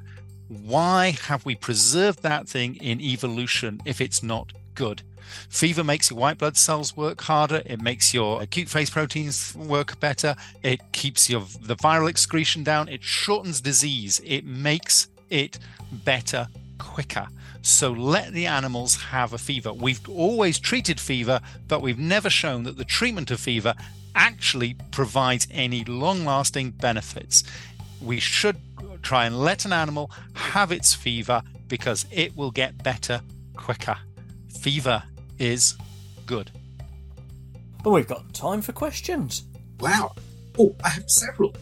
[0.48, 5.04] Why have we preserved that thing in evolution if it's not good?
[5.50, 7.62] Fever makes your white blood cells work harder.
[7.66, 10.36] It makes your acute phase proteins work better.
[10.64, 12.90] It keeps your the viral excretion down.
[12.90, 14.22] It shortens disease.
[14.26, 15.60] It makes it
[15.92, 16.48] better
[16.80, 17.28] quicker.
[17.62, 19.74] So let the animals have a fever.
[19.74, 23.74] We've always treated fever, but we've never shown that the treatment of fever
[24.16, 27.44] actually provides any long lasting benefits.
[28.02, 28.58] We should
[29.02, 33.22] try and let an animal have its fever because it will get better
[33.56, 33.98] quicker.
[34.62, 35.04] Fever
[35.38, 35.76] is
[36.26, 36.52] good.
[37.84, 39.44] But we've got time for questions.
[39.80, 40.14] Wow.
[40.58, 41.54] Oh, I have several.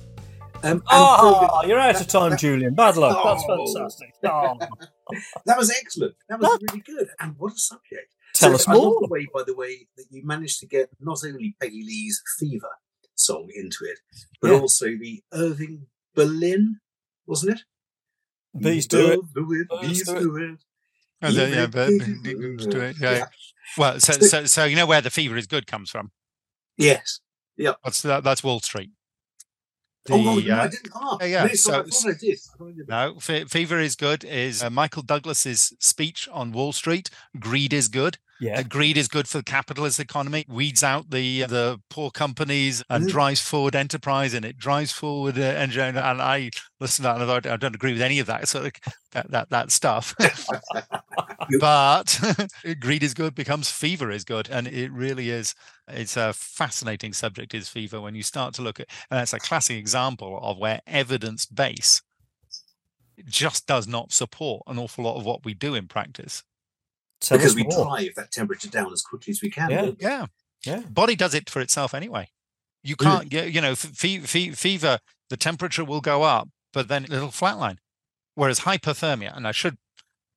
[0.64, 2.74] Um, Oh, Fergus- you're out of time, that- Julian.
[2.74, 3.22] Bad luck.
[3.24, 3.74] That's Oh.
[3.74, 4.14] fantastic.
[4.26, 4.58] Oh.
[5.46, 6.16] That was excellent.
[6.28, 7.08] That was really good.
[7.22, 8.14] And what a subject.
[8.34, 9.00] Tell So us I love more.
[9.02, 12.68] the way, by the way, that you managed to get not only Peggy Lee's Fever
[13.16, 14.00] song into it,
[14.42, 14.60] but Yeah.
[14.60, 16.82] also the Irving Berlin,
[17.26, 17.64] wasn't it?
[18.62, 19.16] Bees do it.
[19.20, 20.20] Love the way Birds Bees do it.
[20.22, 20.60] do it.
[21.22, 21.88] Oh, the- yeah, but
[22.70, 23.26] do it, yeah.
[23.78, 26.12] Well, so, So- so so you know where the fever is good comes from.
[26.76, 27.22] Yes.
[27.58, 28.92] That's that, that's Wall Street.
[30.12, 30.90] Oh, no, The, no, uh, I didn't.
[30.94, 31.60] Ah, yeah, yeah, no, I I did.
[31.60, 32.88] I thought I did.
[32.88, 34.24] No, fe- fever is good.
[34.24, 37.10] Is uh, Michael Douglas's speech on Wall Street?
[37.40, 38.18] Greed is good.
[38.40, 38.60] Yeah.
[38.60, 40.46] Uh, greed is good for the capitalist economy.
[40.48, 43.10] Weeds out the the poor companies and Mm.
[43.10, 45.98] drives forward enterprise, and it drives forward uh, engineering.
[45.98, 48.72] And I listen to that, and I don't, agree with any of that So of
[49.14, 50.14] that that, that stuff.
[51.60, 52.20] But
[52.80, 55.56] greed is good becomes fever is good, and it really is.
[55.88, 57.54] It's a fascinating subject.
[57.54, 60.82] Is fever when you start to look at, and that's a classic example of where
[60.88, 62.02] evidence base
[63.26, 66.44] just does not support an awful lot of what we do in practice.
[67.22, 67.86] Tell because we more.
[67.86, 69.70] drive that temperature down as quickly as we can.
[69.72, 69.92] Yeah.
[70.00, 70.26] Yeah,
[70.66, 70.80] Yeah.
[70.90, 72.30] body does it for itself anyway.
[72.84, 75.00] You can't get, you know, fe- fe- fever.
[75.30, 77.78] The temperature will go up, but then it'll flatline.
[78.36, 79.78] Whereas hyperthermia, and I should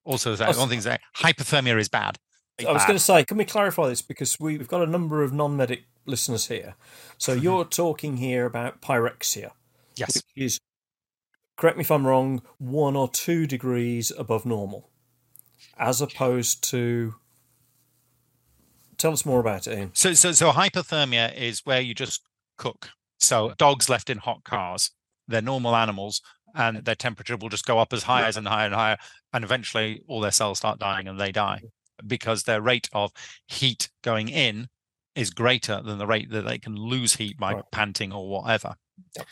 [0.05, 2.19] also say one thing: is that hyperthermia is bad.
[2.59, 2.87] I was Bad.
[2.89, 6.49] going to say, can we clarify this because we've got a number of non-medic listeners
[6.49, 6.75] here.
[7.19, 7.43] So Mm-hmm.
[7.43, 9.53] you're talking here about pyrexia,
[9.97, 10.61] yes, which is,
[11.57, 14.90] correct me if I'm wrong, one or two degrees above normal,
[15.81, 17.15] as opposed to.
[18.99, 19.91] Tell us more about it, Ian.
[19.95, 22.21] So, so, so hyperthermia is where you just
[22.59, 22.91] cook.
[23.19, 24.91] So dogs left in hot cars,
[25.27, 26.21] they're normal animals,
[26.55, 28.99] and their temperature will just go up as high as and higher and higher,
[29.33, 31.63] and eventually all their cells start dying and they die
[32.07, 33.11] because their rate of
[33.47, 34.69] heat going in
[35.15, 37.65] is greater than the rate that they can lose heat by Right.
[37.73, 38.75] panting or whatever.
[39.17, 39.27] Yep.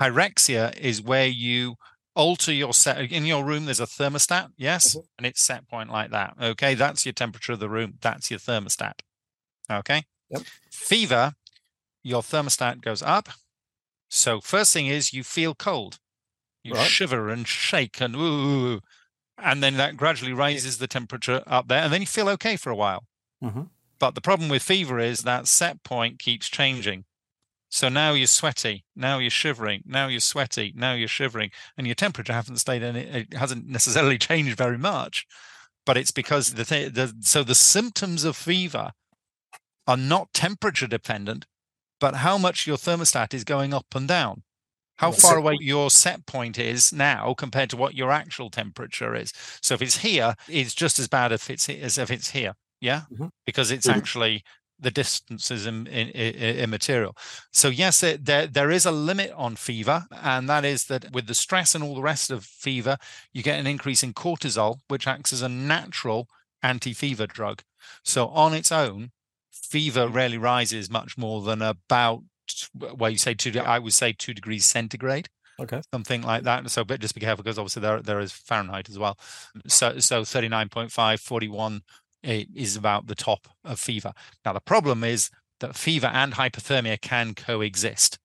[0.00, 1.76] Pyrexia is where you
[2.16, 5.04] alter your set in your room there's a thermostat yes Mhm.
[5.18, 8.40] and it's set point like that okay that's your temperature of the room that's your
[8.40, 8.94] thermostat
[9.70, 10.42] okay Yep.
[10.72, 11.34] fever
[12.02, 13.28] your thermostat goes up
[14.08, 15.98] so first thing is you feel cold
[16.64, 16.90] you Right.
[16.90, 18.80] shiver and shake and ooh
[19.38, 22.70] and then that gradually raises the temperature up there and then you feel okay for
[22.70, 23.04] a while
[23.42, 23.68] Mhm.
[23.98, 27.04] but the problem with fever is that set point keeps changing
[27.68, 31.94] so now you're sweaty, now you're shivering, now you're sweaty, now you're shivering, and your
[31.94, 35.26] temperature hasn't stayed in it, it hasn't necessarily changed very much.
[35.84, 38.92] But it's because the, th- the so the symptoms of fever
[39.86, 41.46] are not temperature dependent,
[42.00, 44.42] but how much your thermostat is going up and down.
[44.98, 45.62] How far away point.
[45.62, 49.30] your set point is now compared to what your actual temperature is.
[49.60, 52.54] So if it's here, it's just as bad if it's as if it's here.
[52.80, 53.30] Yeah, Mhm.
[53.44, 53.94] because it's Mhm.
[53.94, 54.42] actually
[54.78, 57.16] the distance is im- i- i- immaterial.
[57.52, 61.26] So yes, it, there there is a limit on fever, and that is that with
[61.26, 62.98] the stress and all the rest of fever,
[63.32, 66.28] you get an increase in cortisol, which acts as a natural
[66.62, 67.62] anti-fever drug.
[68.04, 69.12] So on its own,
[69.52, 72.22] fever rarely rises much more than about
[72.74, 73.58] well, you say two.
[73.60, 75.80] I would say two degrees centigrade Okay.
[75.92, 76.70] something like that.
[76.70, 79.18] So, but just be careful because obviously there there is Fahrenheit as well.
[79.66, 81.80] So, so 39.5, 41
[82.24, 84.12] i- is about the top of fever.
[84.44, 88.18] Now, the problem is that fever and hyperthermia can coexist.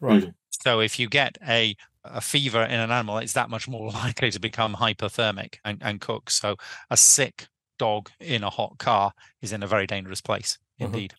[0.00, 0.32] Right.
[0.50, 1.76] So, if you get a
[2.08, 6.00] a fever in an animal, it's that much more likely to become hyperthermic and, and
[6.00, 6.30] cook.
[6.30, 6.56] So,
[6.90, 10.86] a sick dog in a hot car is in a very dangerous place Mhm.
[10.86, 11.14] indeed.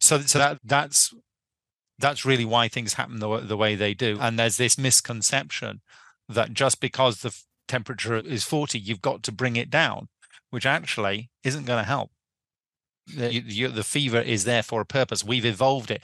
[0.00, 1.14] So, so that that's
[1.98, 4.18] that's really why things happen the, the way they do.
[4.20, 5.80] And there's this misconception
[6.28, 7.36] that just because the
[7.68, 10.08] temperature is 40, you've got to bring it down,
[10.50, 12.10] which actually isn't going to help.
[13.14, 15.22] The, you, the fever is there for a purpose.
[15.22, 16.02] We've evolved it.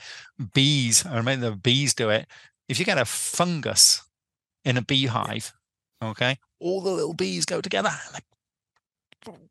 [0.53, 2.27] Bees, I remember the bees do it.
[2.69, 4.01] If you get a fungus
[4.63, 5.53] in a beehive,
[6.01, 8.23] okay, all the little bees go together, like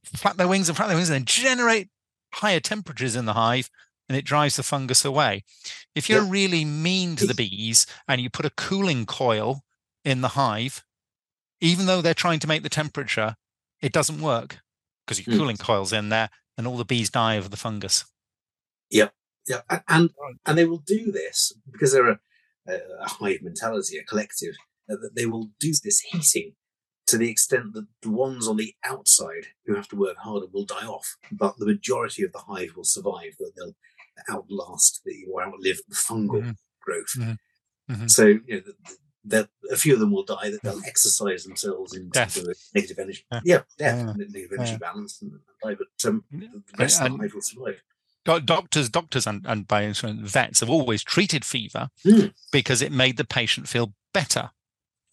[0.04, 1.88] flap their wings and flap their wings, and then generate
[2.34, 3.68] higher temperatures in the hive,
[4.08, 5.44] and it drives the fungus away.
[5.94, 6.30] If you're Yeah.
[6.30, 9.62] really mean to the bees and you put a cooling coil
[10.04, 10.84] in the hive,
[11.60, 13.36] even though they're trying to make the temperature,
[13.80, 14.60] it doesn't work
[15.06, 15.38] because your Mm.
[15.38, 18.04] cooling coil's in there and all the bees die of the fungus.
[18.90, 19.08] Yeah,
[19.68, 20.10] a- and
[20.46, 22.20] and they will do this because they're a,
[22.68, 24.54] a, hive mentality, a collective.
[24.88, 26.54] That they will do this heating
[27.06, 30.64] to the extent that the ones on the outside who have to work harder will
[30.66, 33.34] die off, but the majority of the hive will survive.
[33.38, 33.76] That they'll
[34.30, 36.56] outlast the or outlive the fungal Mhm.
[36.80, 37.12] growth.
[37.16, 37.38] Mhm.
[37.90, 38.10] Mhm.
[38.10, 38.74] So you know, the,
[39.24, 40.50] the, a few of them will die.
[40.50, 42.34] That they'll exercise themselves into Death.
[42.34, 43.24] the negative energy.
[43.30, 43.40] Yeah.
[43.44, 44.12] Yeah, death, Yeah.
[44.16, 44.78] negative energy Yeah.
[44.78, 45.32] balance, and
[45.62, 45.74] die.
[45.74, 47.82] But um, the rest of And- the hive will survive.
[48.44, 52.32] doctors, doctors, and, and by instance, vets have always treated fever Mm.
[52.52, 54.50] because it made the patient feel better.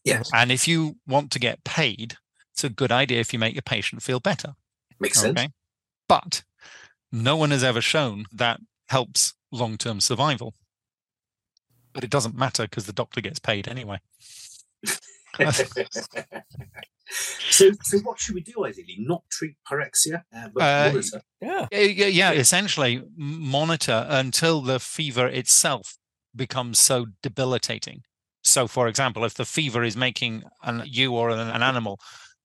[0.04, 2.18] Yes, And if you want to get paid,
[2.54, 4.56] it's a good idea if you make your patient feel better.
[5.00, 5.40] makes sense.
[6.08, 6.44] But
[7.12, 10.54] no one has ever shown that helps long term survival.
[12.00, 14.00] But it doesn't matter because the doctor gets paid anyway.
[17.50, 18.96] so, so what should we do ideally?
[19.00, 21.22] Not treat pyrexia, uh, but Uh, monitor.
[21.42, 21.68] Yeah.
[21.74, 25.98] Yeah, yeah, yeah, essentially monitor until the fever itself
[26.34, 28.04] becomes so debilitating.
[28.46, 32.00] So, for example, if the fever is making an, you or an, an animal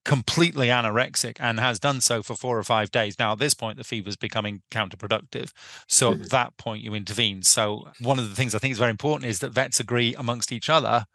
[0.04, 3.78] completely anorexic and has done so for four or five days, now at this point
[3.78, 5.50] the fever is becoming counterproductive.
[5.88, 6.22] So at hmm.
[6.24, 7.42] that point you intervene.
[7.42, 10.52] So one of the things I think is very important is that vets agree amongst
[10.52, 11.06] each other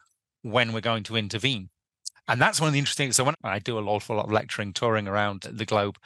[0.42, 1.70] when we're going to intervene.
[2.28, 3.12] And that's one of the interesting.
[3.12, 5.98] So when I do an awful lot of lecturing, touring around the globe,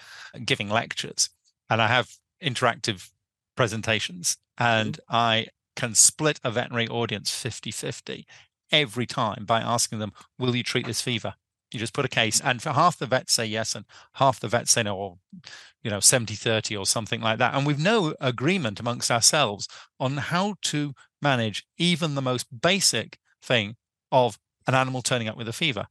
[0.46, 1.30] giving lectures,
[1.70, 2.10] and I have
[2.42, 3.10] interactive
[3.56, 4.64] presentations, hmm.
[4.64, 8.28] and I can split a veterinary audience 50 50
[8.72, 11.36] every time by asking them, Will you treat this fever?
[11.74, 14.48] You just put a case, and for half the vets say yes, and half the
[14.48, 15.18] vets say no, or
[15.84, 17.54] you know, 70 30 or something like that.
[17.56, 19.68] And we've no agreement amongst ourselves
[20.00, 23.76] on how to manage even the most basic thing
[24.12, 25.88] of an animal turning up with a fever.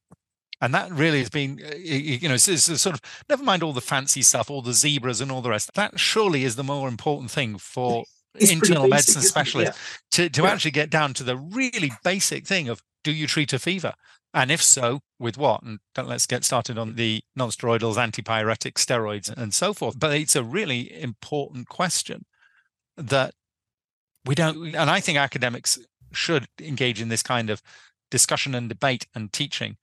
[0.60, 3.72] And that really has been, uh, you know, it's, it's sort of never mind all
[3.72, 5.70] the fancy stuff, all the zebras and all the rest.
[5.74, 8.04] That surely is the more important thing for
[8.36, 9.78] It's internal basic, medicine specialists
[10.12, 10.50] to, to Yeah.
[10.50, 13.94] actually get down to the really basic thing of do you treat a fever?
[14.32, 15.62] And if so, with what?
[15.62, 19.98] And let's get started on the non-steroidals, antipyretic steroids, and so forth.
[19.98, 22.26] But it's a really important question
[22.96, 23.32] that
[24.26, 25.78] we don't, and I think academics
[26.12, 27.62] should engage in this kind of
[28.10, 29.76] discussion and debate and teaching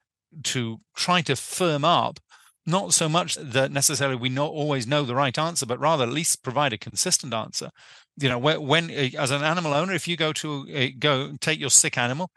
[0.43, 2.19] to try to firm up
[2.65, 6.11] not so much that necessarily we not always know the right answer, but rather at
[6.11, 7.71] least provide a consistent answer.
[8.17, 11.71] You know, when, as an animal owner, if you go to uh, go take your
[11.71, 12.29] sick animal,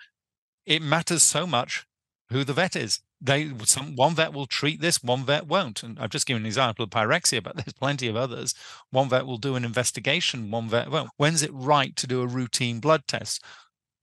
[0.65, 1.85] it matters so much
[2.33, 3.01] who the vet is.
[3.21, 5.83] They some one vet will treat this, one vet won't.
[5.83, 8.55] And I've just given an example of pyrexia, but there's plenty of others.
[8.91, 11.11] One vet will do an investigation, one vet well.
[11.17, 13.43] When's it right to do a routine blood test?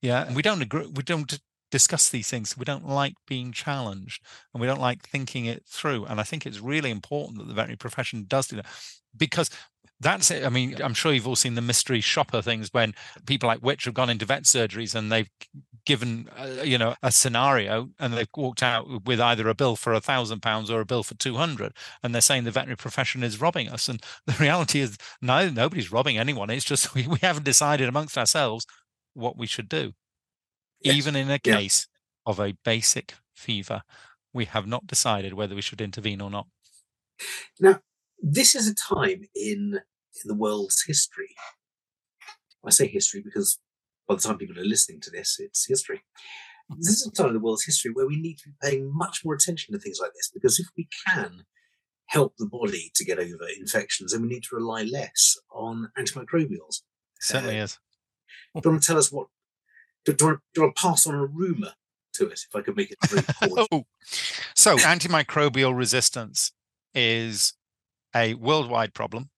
[0.01, 0.87] Yeah, and we don't agree.
[0.87, 1.39] We don't
[1.71, 2.57] discuss these things.
[2.57, 6.05] We don't like being challenged, and we don't like thinking it through.
[6.05, 8.65] And I think it's really important that the veterinary profession does do that
[9.15, 9.49] because
[9.99, 10.45] that's it.
[10.45, 12.93] I mean, I'm sure you've all seen the mystery shopper things when
[13.25, 15.29] people like Which have gone into vet surgeries and they've
[15.89, 19.91] given uh, you know a scenario and they've walked out with either a bill for
[19.91, 21.73] a thousand pounds or a bill for 200
[22.03, 25.91] and they're saying the veterinary profession is robbing us and the reality is no nobody's
[25.91, 28.67] robbing anyone it's just we, we haven't decided amongst ourselves
[29.15, 29.93] what we should do
[30.81, 30.95] Yes.
[30.95, 31.55] even in a Yeah.
[31.55, 31.87] case
[32.23, 33.81] of a basic fever
[34.31, 36.45] we have not decided whether we should intervene or not
[37.59, 37.79] now
[38.21, 39.79] This is a time in,
[40.19, 41.33] in the world's history.
[42.63, 43.57] I say history because
[44.09, 46.01] by the time people are listening to this, it's history.
[46.77, 49.23] This is a time in the world's history where we need to be paying much
[49.23, 51.43] more attention to things like this because if we can
[52.07, 56.81] help the body to get over infections, then we need to rely less on antimicrobials.
[57.19, 57.77] certainly Uh, is
[58.55, 59.27] Do you want to tell us what?
[60.05, 61.73] Do, do, you want, do to pass on a rumor
[62.13, 63.23] to it if I could make it very?
[63.71, 63.85] Oh,
[64.55, 66.51] so antimicrobial resistance
[66.95, 67.53] is
[68.15, 69.29] a worldwide problem.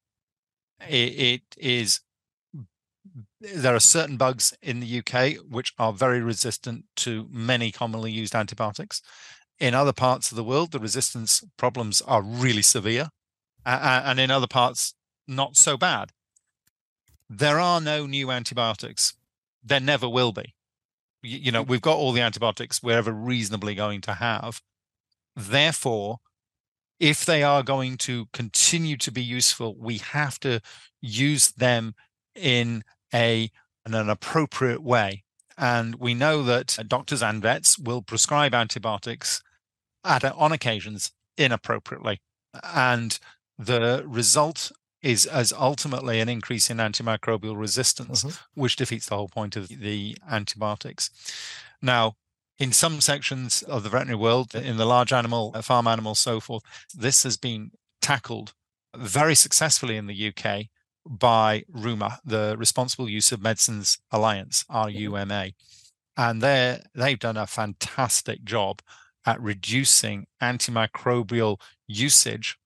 [0.87, 2.01] It, it is.
[3.41, 8.35] There are certain bugs in the UK which are very resistant to many commonly used
[8.35, 9.01] antibiotics.
[9.59, 13.09] In other parts of the world, the resistance problems are really severe,
[13.65, 14.93] and in other parts,
[15.27, 16.11] not so bad.
[17.29, 19.13] There are no new antibiotics.
[19.63, 20.53] There never will be
[21.23, 24.61] you know we've got all the antibiotics we're ever reasonably going to have
[25.35, 26.17] therefore
[26.99, 30.59] if they are going to continue to be useful we have to
[31.01, 31.93] use them
[32.35, 32.83] in
[33.13, 33.51] a
[33.85, 35.23] in an appropriate way
[35.57, 39.41] and we know that doctors and vets will prescribe antibiotics
[40.03, 42.19] at on occasions inappropriately
[42.73, 43.19] and
[43.57, 48.37] the result is as ultimately an increase in antimicrobial resistance Mhm.
[48.53, 51.09] which defeats the whole point of the antibiotics.
[51.81, 52.15] Now,
[52.59, 56.39] in some sections of the veterinary world, in the large animal, uh, farm animal, so
[56.39, 58.53] forth, this has been tackled
[58.95, 60.69] very successfully in the UK
[61.07, 65.51] by RUMA, the Responsible Use of Medicines Alliance, RUMA.
[66.17, 68.81] And they they've done a fantastic job
[69.25, 72.57] at reducing antimicrobial usage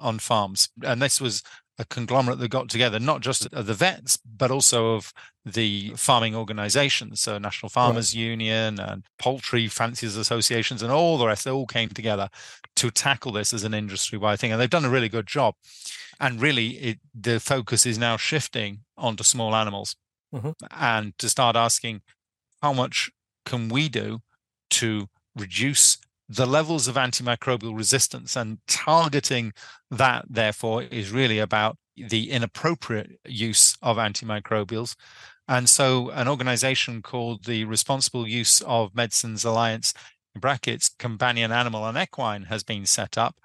[0.00, 0.68] on farms.
[0.82, 1.42] And this was
[1.78, 5.12] a conglomerate that got together, not just of the vets, but also of
[5.44, 8.20] the farming organizations, so National Farmers right.
[8.20, 12.28] Union and poultry fanciers associations and all the rest, they all came together
[12.76, 14.52] to tackle this as an industry-wide thing.
[14.52, 15.54] And they've done a really good job.
[16.18, 19.96] And really, it, the focus is now shifting onto small animals
[20.34, 20.52] mm-hmm.
[20.70, 22.00] and to start asking
[22.62, 23.10] how much
[23.44, 24.20] can we do
[24.70, 25.98] to reduce
[26.28, 29.52] the levels of antimicrobial resistance and targeting
[29.90, 34.96] that therefore is really about the inappropriate use of antimicrobials.
[35.48, 39.94] And so an organization called the responsible use of medicines alliance
[40.34, 43.36] in brackets companion animal and equine has been set up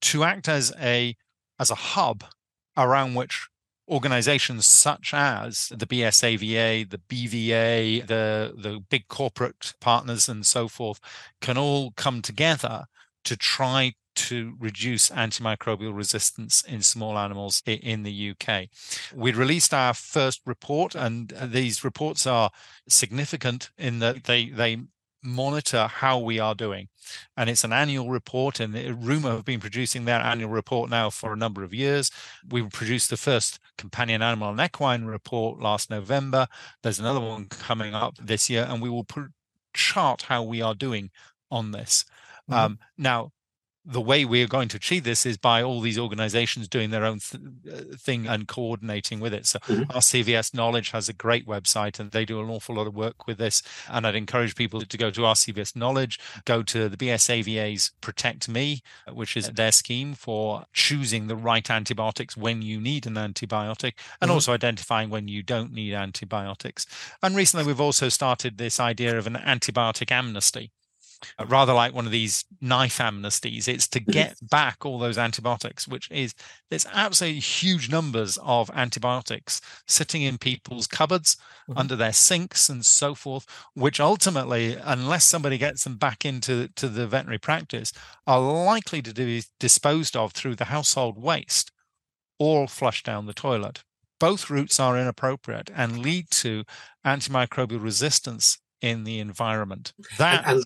[0.00, 1.14] to act as a
[1.58, 2.24] as a hub
[2.76, 3.49] around which
[3.90, 11.00] organizations such as the BSAVA, the BVA, the, the big corporate partners, and so forth
[11.40, 12.84] can all come together
[13.24, 18.68] to try to reduce antimicrobial resistance in small animals in the UK.
[19.14, 22.50] We released our first report, and uh, these reports are
[22.88, 24.78] significant in that they they
[25.22, 26.88] monitor how we are doing.
[27.36, 31.32] And it's an annual report, and RUMA have been producing their annual report now for
[31.32, 32.10] a number of years.
[32.48, 36.46] We produced the first companion animal and equine report last November.
[36.82, 39.32] There's another one coming up this year, and we will put,
[39.74, 41.10] chart how we are doing
[41.50, 42.04] on this.
[42.48, 42.54] Mm-hmm.
[42.54, 43.32] Um, now,
[43.84, 47.04] the way we are going to achieve this is by all these organizations doing their
[47.04, 49.46] own th- uh, thing and coordinating with it.
[49.46, 49.90] So mm-hmm.
[49.90, 53.38] RCVS Knowledge has a great website and they do an awful lot of work with
[53.38, 53.62] this.
[53.88, 58.82] And I'd encourage people to go to RCVS Knowledge, go to the BSAVA's Protect Me,
[59.10, 64.28] which is their scheme for choosing the right antibiotics when you need an antibiotic and
[64.28, 64.32] mm-hmm.
[64.32, 66.86] also identifying when you don't need antibiotics.
[67.22, 70.70] And recently we've also started this idea of an antibiotic amnesty
[71.46, 73.68] rather like one of these knife amnesties.
[73.68, 76.34] It's to get back all those antibiotics, which is
[76.70, 81.36] there's absolutely huge numbers of antibiotics sitting in people's cupboards,
[81.68, 81.78] mm-hmm.
[81.78, 86.88] under their sinks, and so forth, which ultimately, unless somebody gets them back into to
[86.88, 87.92] the veterinary practice,
[88.26, 91.72] are likely to be disposed of through the household waste
[92.38, 93.84] or flushed down the toilet.
[94.18, 96.64] Both routes are inappropriate and lead to
[97.06, 99.92] antimicrobial resistance in the environment.
[100.18, 100.64] That and, and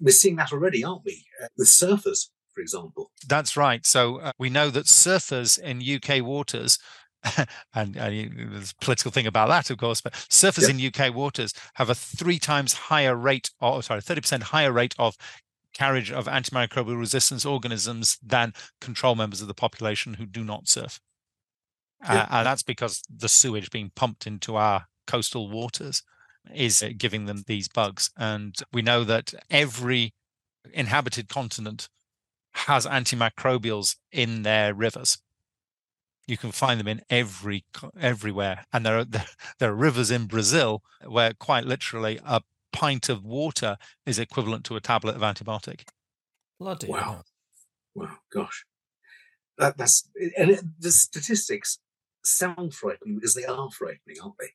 [0.00, 1.24] we're seeing that already, aren't we?
[1.42, 3.10] Uh, with surfers, for example.
[3.26, 3.84] That's right.
[3.86, 6.78] So uh, we know that surfers in UK waters
[7.74, 11.52] and, and, there's a political thing about that, of course, but surfers in UK waters
[11.74, 15.16] have a three times higher rate, or sorry, 30% higher rate of
[15.74, 21.00] carriage of antimicrobial resistance organisms than control members of the population who do not surf.
[22.02, 22.22] Yeah.
[22.22, 26.02] Uh, and that's because the sewage being pumped into our coastal waters
[26.54, 28.10] is giving them these bugs.
[28.16, 30.14] And we know that every
[30.72, 31.88] inhabited continent
[32.52, 35.18] has antimicrobials in their rivers.
[36.26, 37.64] You can find them in every
[38.00, 39.04] everywhere, and there are
[39.58, 42.40] there are rivers in Brazil where quite literally a
[42.72, 45.82] pint of water is equivalent to a tablet of antibiotic.
[46.58, 47.22] Bloody wow,
[47.94, 48.64] wow, gosh,
[49.58, 51.78] that, that's and it, the statistics
[52.24, 54.50] sound frightening because they are frightening, aren't they?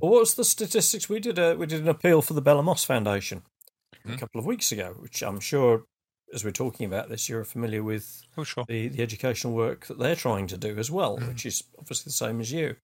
[0.00, 1.08] Well, what was the statistics?
[1.08, 3.42] We did a we did an appeal for the Bella Moss Foundation
[3.94, 4.14] mm-hmm.
[4.14, 5.84] a couple of weeks ago, which I'm sure,
[6.32, 8.64] as we're talking about this, you're familiar with oh, sure.
[8.66, 11.28] the the educational work that they're trying to do as well, mm-hmm.
[11.28, 12.76] which is obviously the same as you.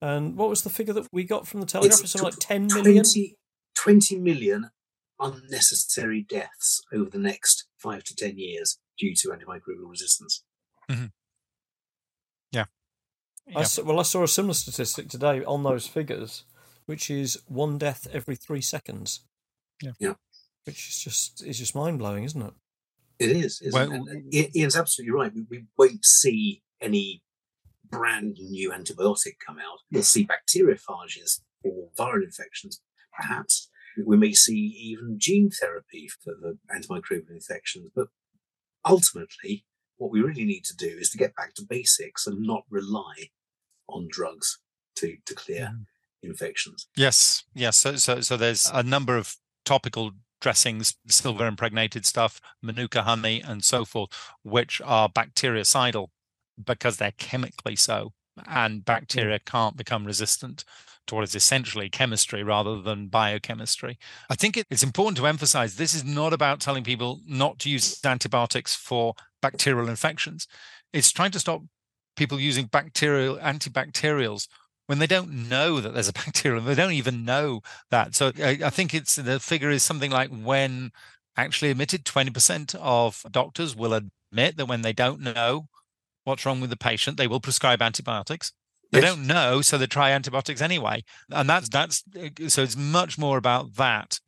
[0.00, 2.00] And what was the figure that we got from the Telegraph?
[2.00, 3.04] It's something like 10 million?
[3.04, 3.36] 20,
[3.76, 4.70] 20 million
[5.20, 10.42] unnecessary deaths over the next five to 10 years due to antimicrobial resistance.
[10.90, 11.06] Mm-hmm.
[12.50, 12.64] Yeah.
[13.46, 13.58] yeah.
[13.60, 16.44] I saw, well, I saw a similar statistic today on those figures
[16.92, 19.24] which is one death every three seconds.
[19.82, 19.92] Yeah.
[19.98, 20.12] Yeah.
[20.66, 22.52] Which is just is just mind blowing, isn't it?
[23.18, 23.62] It is.
[23.72, 25.32] Well, Ian's absolutely right.
[25.34, 27.22] We, we won't see any
[27.88, 29.78] brand new antibiotic come out.
[29.90, 32.82] We'll see bacteriophages or viral infections,
[33.16, 33.70] perhaps.
[34.04, 34.58] We may see
[34.90, 37.88] even gene therapy for the antimicrobial infections.
[37.96, 38.08] But
[38.84, 39.64] ultimately,
[39.96, 43.30] what we really need to do is to get back to basics and not rely
[43.88, 44.58] on drugs
[44.96, 45.86] to, to clear mm
[46.22, 46.88] infections.
[46.96, 47.76] Yes, yes.
[47.76, 53.64] So, so, so there's a number of topical dressings, silver impregnated stuff, manuka honey, and
[53.64, 54.10] so forth,
[54.42, 56.08] which are bactericidal
[56.62, 58.12] because they're chemically so,
[58.46, 59.44] and bacteria mm.
[59.44, 60.64] can't become resistant
[61.06, 63.98] to what is essentially chemistry rather than biochemistry.
[64.30, 67.70] I think it, it's important to emphasize this is not about telling people not to
[67.70, 70.46] use antibiotics for bacterial infections.
[70.92, 71.62] It's trying to stop
[72.16, 74.46] people using bacterial antibacterials
[74.92, 78.14] when they don't know that there's a bacterial they don't even know that.
[78.14, 80.90] So I, I, think it's the figure is something like when
[81.34, 85.68] actually admitted 20% of doctors will admit that when they don't know
[86.24, 88.52] what's wrong with the patient they will prescribe antibiotics.
[88.90, 89.14] They yes.
[89.14, 91.04] don't know so they try antibiotics anyway.
[91.30, 94.20] And that's that's uh, so it's much more about that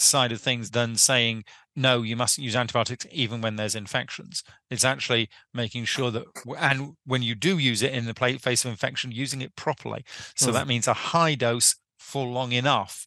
[0.00, 1.44] side of things than saying
[1.76, 4.42] no you mustn't use antibiotics even when there's infections.
[4.70, 6.24] It's actually making sure that
[6.58, 10.04] and when you do use it in the face of infection using it properly.
[10.34, 10.52] So mm.
[10.54, 13.06] that means a high dose for long enough.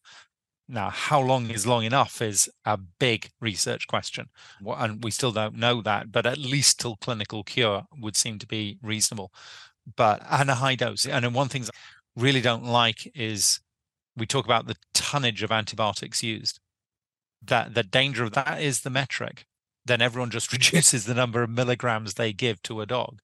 [0.70, 4.28] Now how long is long enough is a big research question.
[4.66, 8.48] And we still don't know that but at least till clinical cure would seem to
[8.48, 9.32] be reasonable.
[9.98, 11.70] But and a high dose and one thing I
[12.16, 13.60] really don't like is
[14.16, 16.60] we talk about the tonnage of antibiotics used
[17.48, 19.46] that the danger of that is the metric,
[19.86, 23.20] then everyone just reduces the number of milligrams they give to a dog.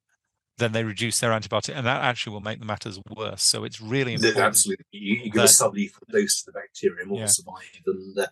[0.58, 3.44] Then they reduce their antibiotic, and that actually will make the matters worse.
[3.44, 4.40] So it's really important.
[4.40, 7.26] Absolutely, you, give a sublethal dose to the bacteria, more yeah.
[7.28, 8.28] survive and uh,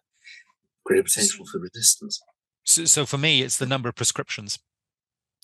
[0.83, 2.21] greater potential for resistance.
[2.65, 4.59] So, so for me, it's the number of prescriptions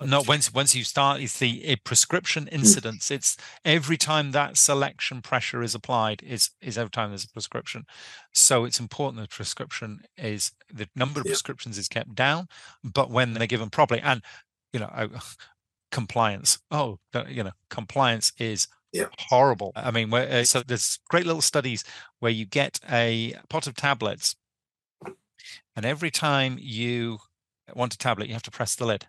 [0.06, 2.56] not once once you start it's the prescription hmm.
[2.56, 7.30] incidence it's every time that selection pressure is applied is is every time there's a
[7.30, 7.86] prescription
[8.34, 11.32] so it's important that prescription is the number of yeah.
[11.32, 12.47] prescriptions is kept down
[12.84, 14.22] but when they're given properly and
[14.72, 14.89] you know
[15.91, 16.97] compliance oh
[17.30, 19.06] you know compliance is yeah.
[19.20, 21.84] horrible i mean where, uh, so there's great little studies
[22.20, 24.36] where you get a pot of tablets
[25.76, 27.20] and every time you
[27.76, 29.08] want a tablet you have to press the lid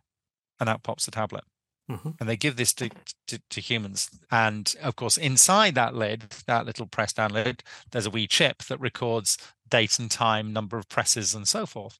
[0.60, 1.44] and out pops the tablet.
[1.90, 2.10] Mm-hmm.
[2.18, 2.88] And they give this to,
[3.26, 4.08] to, to, humans.
[4.30, 8.64] And of course, inside that lid, that little press down lid, there's a wee chip
[8.64, 9.36] that records
[9.68, 11.98] date and time, number of presses, and so forth.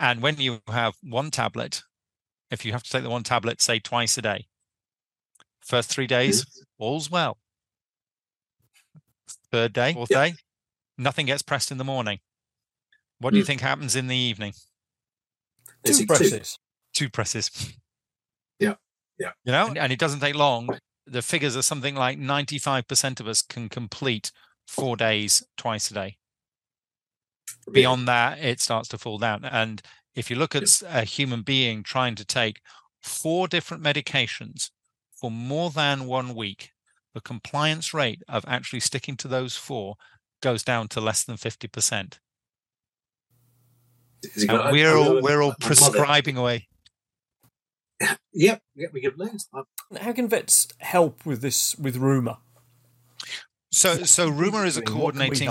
[0.00, 1.82] And when you have one tablet,
[2.50, 4.46] if you have to take the one tablet, say twice a day,
[5.60, 6.82] first three days, mm-hmm.
[6.82, 7.36] all's well.
[9.52, 10.34] Third day, fourth day,
[10.96, 12.20] nothing gets pressed in the morning.
[13.18, 13.46] What do you mm.
[13.46, 14.52] think happens in the evening?
[15.84, 16.58] Two presses
[16.98, 17.50] two presses.
[18.58, 18.74] Yeah.
[19.20, 19.30] Yeah.
[19.44, 20.68] You know, and it doesn't take long.
[21.06, 24.32] The figures are something like 95% of us can complete
[24.66, 26.16] four days twice a day.
[27.70, 29.44] Beyond that, it starts to fall down.
[29.44, 29.80] And
[30.14, 32.60] if you look at a human being trying to take
[33.00, 34.70] four different medications
[35.14, 36.72] for more than one week,
[37.14, 39.94] the compliance rate of actually sticking to those four
[40.42, 42.18] goes down to less than 50%.
[44.72, 46.67] we're all we're all prescribing away.
[48.34, 49.48] Yep, yep, we give loads.
[50.00, 52.38] How can vets help with this with RUMA?
[53.72, 55.48] So, so RUMA is a coordinating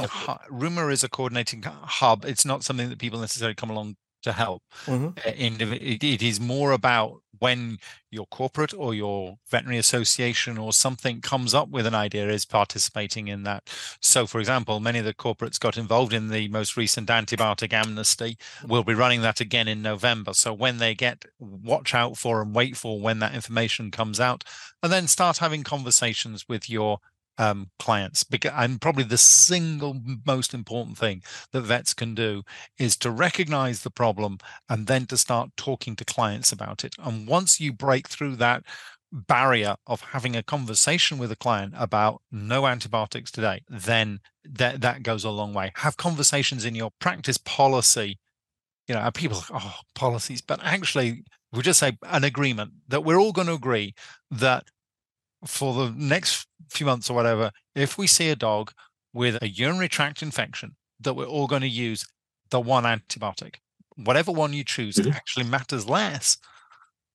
[0.49, 2.23] RUMA is a coordinating hub.
[2.23, 4.63] It's not something that people necessarily come along to help.
[4.85, 5.07] Mm-hmm.
[5.07, 7.77] Uh, it, it is more about when
[8.09, 13.27] your corporate or your veterinary association or something comes up with an idea is participating
[13.27, 13.69] in that.
[14.01, 18.37] So, for example, many of the corporates got involved in the most recent antibiotic amnesty.
[18.65, 20.33] We'll be running that again in November.
[20.33, 24.43] So, when they get watch out for and wait for when that information comes out,
[24.81, 26.99] and then start having conversations with your
[27.37, 28.23] um, clients.
[28.23, 31.21] Because, and probably the single most important thing
[31.51, 32.43] that vets can do
[32.77, 36.95] is to recognize the problem and then to start talking to clients about it.
[36.99, 38.63] And once you break through that
[39.11, 45.03] barrier of having a conversation with a client about no antibiotics today, then that that
[45.03, 45.71] goes a long way.
[45.75, 48.19] Have conversations in your practice policy.
[48.87, 53.33] You know, people, oh, policies, but actually, we just say an agreement that we're all
[53.33, 53.93] going to agree
[54.31, 54.63] that
[55.45, 58.71] for the next few months or whatever, if we see a dog
[59.13, 62.05] with a urinary tract infection, that we're all going to use
[62.49, 63.55] the one antibiotic.
[63.95, 65.11] Whatever one you choose mm-hmm.
[65.11, 66.37] actually matters less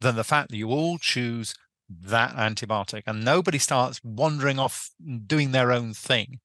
[0.00, 1.54] than the fact that you all choose
[1.88, 4.90] that antibiotic and nobody starts wandering off
[5.26, 6.40] doing their own thing.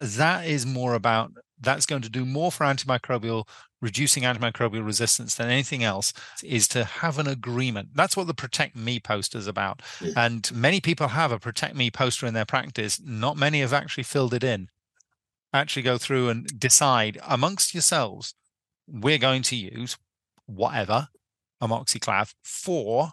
[0.00, 3.48] That is more about that's going to do more for antimicrobial
[3.80, 6.12] reducing antimicrobial resistance than anything else
[6.42, 7.90] is to have an agreement.
[7.94, 9.82] That's what the Protect Me poster is about.
[10.16, 13.00] And many people have a Protect Me poster in their practice.
[13.02, 14.68] Not many have actually filled it in.
[15.52, 18.34] Actually, go through and decide amongst yourselves,
[18.86, 19.96] we're going to use
[20.46, 21.08] whatever
[21.62, 23.12] amoxiclav for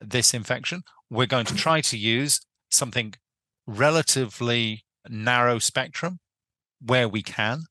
[0.00, 0.82] this infection.
[1.10, 2.40] We're going to try to use
[2.70, 3.14] something
[3.66, 6.20] relatively narrow spectrum
[6.80, 7.64] where we can.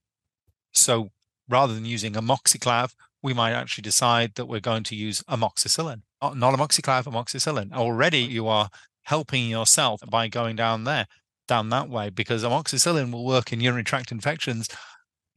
[0.74, 1.10] So
[1.50, 2.94] rather than using amoxiclav,
[3.24, 7.74] we might actually decide that we're going to use amoxicillin, not amoxiclav, amoxicillin.
[7.74, 8.70] Already you are
[9.04, 11.08] helping yourself by going down there.
[11.48, 14.68] down that way because amoxicillin will work in urinary tract infections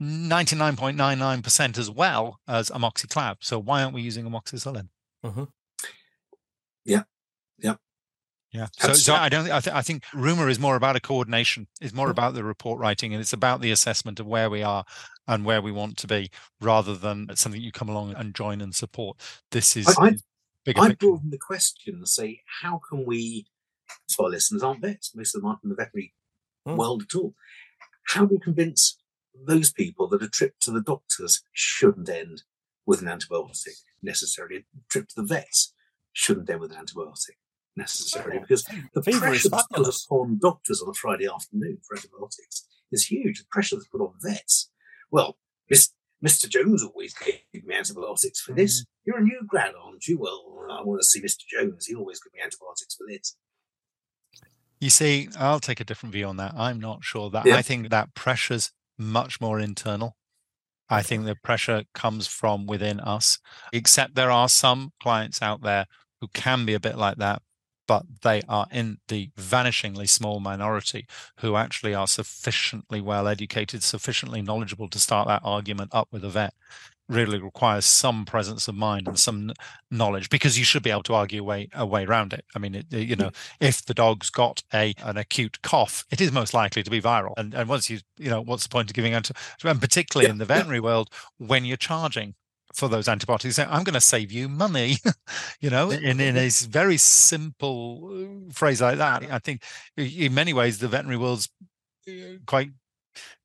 [0.03, 3.37] 99.99% as well as amoxiclav.
[3.41, 4.89] So why aren't we using amoxicillin?
[5.25, 5.49] Mhm.
[6.85, 7.03] Yeah.
[7.59, 7.77] Yeah.
[8.53, 8.67] Yeah.
[8.81, 9.45] So, so I don't.
[9.45, 11.69] thi- I, th- I think RUMA is more about a coordination.
[11.81, 12.13] It's more Mhm.
[12.13, 14.85] about the report writing, and it's about the assessment of where we are
[15.29, 16.31] and where we want to be,
[16.61, 19.21] rather than something you come along and join and support.
[19.53, 20.17] This is I- I-
[20.65, 21.07] bigger I picture.
[21.07, 23.47] broaden the question and say, how can we?
[24.09, 26.13] So our listeners aren't vets; most of them aren't in the veterinary
[26.67, 26.77] Mm.
[26.77, 27.35] world at all.
[28.09, 28.99] How do we convince
[29.33, 32.43] those people that a trip to the doctors shouldn't end
[32.85, 34.57] with an antibiotic necessarily?
[34.57, 35.73] A trip to the vets
[36.13, 37.37] shouldn't end with an antibiotic
[37.77, 42.67] necessarily, because the is pressure that's put upon doctors on a Friday afternoon for antibiotics
[42.93, 43.39] is huge.
[43.41, 44.71] The pressure that's put on vets.
[45.11, 45.91] Well, Miss,
[46.25, 46.49] Mr.
[46.49, 48.57] Jones always gave me antibiotics for Mm.
[48.57, 48.85] this.
[49.05, 50.19] You're a new grad, aren't you?
[50.19, 51.47] Well, I want to see Mr.
[51.49, 51.87] Jones.
[51.87, 53.37] He always give me antibiotics for this.
[54.81, 56.55] You see, I'll take a different view on that.
[56.57, 57.47] I'm not sure that.
[57.47, 57.57] Yeah.
[57.57, 60.17] I think that pressure's much more internal.
[60.89, 63.39] I think the pressure comes from within us,
[63.73, 65.87] except there are some clients out there
[66.21, 67.43] who can be a bit like that,
[67.91, 71.09] but they are in the vanishingly small minority
[71.41, 76.29] who actually are sufficiently well educated, sufficiently knowledgeable to start that argument up with a
[76.29, 76.55] vet.
[77.09, 79.51] Really requires some presence of mind and some
[79.91, 82.45] knowledge because you should be able to argue a way a way around it.
[82.55, 86.31] I mean, it, you know, if the dog's got a an acute cough, it is
[86.31, 87.35] most likely to be viral.
[87.37, 89.35] And and once you you know, what's the point of giving anti
[89.65, 92.37] and particularly Yeah, in the veterinary world when you're charging
[92.75, 94.97] for those antibiotics, I'm going to save you money.
[95.61, 99.63] you know, in in a very simple uh, phrase like that, I think
[99.97, 101.49] in many ways the veterinary world's
[102.09, 102.13] uh,
[102.47, 102.71] quite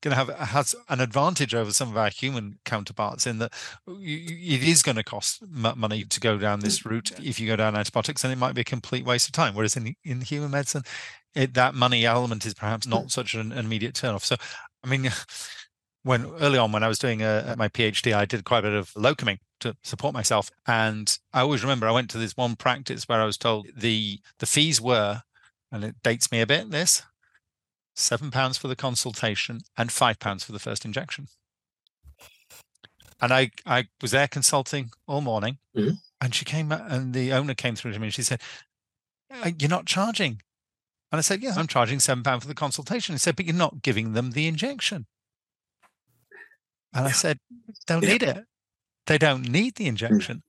[0.02, 3.52] going to have has an advantage over some of our human counterparts in that
[3.88, 7.56] y- it is going to cost money to go down this route if you go
[7.56, 9.56] down antibiotics and it might be a complete waste of time.
[9.56, 10.84] Whereas in in human medicine
[11.36, 14.36] it, that money element is perhaps not such an immediate turn off so
[14.84, 15.10] i mean
[16.06, 18.74] when early on when i was doing uh, my phd i did quite a bit
[18.74, 23.08] of locuming to support myself and i always remember i went to this one practice
[23.08, 25.24] where i was told the the fees were
[25.72, 27.02] and it dates me a bit this
[27.96, 31.28] seven pounds for the consultation and five pounds for the first injection.
[33.22, 36.00] And I, I was there consulting all morning, Mhm.
[36.20, 38.42] and she came and the owner came through to me and she said,
[39.32, 40.42] "Uh, "You're not charging."
[41.12, 43.56] And I said, "Yeah, I'm charging seven pound for the consultation." He said, "But you're
[43.56, 45.08] not giving them the injection."
[46.96, 47.40] And I said,
[47.86, 48.10] "Don't Yeah.
[48.14, 48.46] need it.
[49.06, 50.42] They don't need the injection."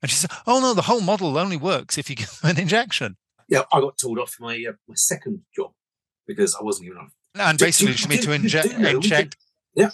[0.00, 2.58] And she said, "Oh no, the whole model only works if you give them an
[2.58, 3.16] injection."
[3.48, 5.72] Yeah, I got told off my uh, my second job
[6.26, 7.12] because I wasn't given enough.
[7.34, 9.36] And basically, she meant to inject, inject,
[9.74, 9.90] yeah.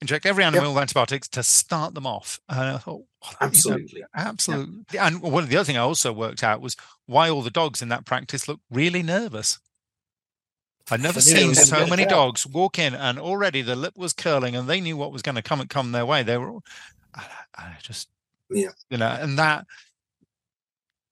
[0.00, 2.40] inject every animal with antibiotics to start them off.
[2.48, 4.04] And I thought, "What, you know, Absolutely.
[4.14, 4.98] absolutely.
[4.98, 6.76] And one of the other thing I also worked out was
[7.06, 9.58] why all the dogs in that practice look really nervous.
[10.90, 13.94] I'd never They knew it seen so many dogs walk in and already the lip
[13.96, 16.22] was curling and they knew what was going to come and come their way.
[16.22, 16.64] They were, all,
[17.14, 17.24] I,
[17.56, 18.08] I just,
[18.50, 18.68] Yeah.
[18.90, 19.66] you know, and that.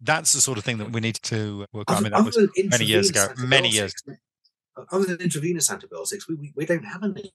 [0.05, 1.99] That's the sort of thing that we need to work on.
[1.99, 3.95] I mean, that was many years ago, many years.
[4.09, 7.33] antibiotics, Other than intravenous antibiotics, we, we, we don't have any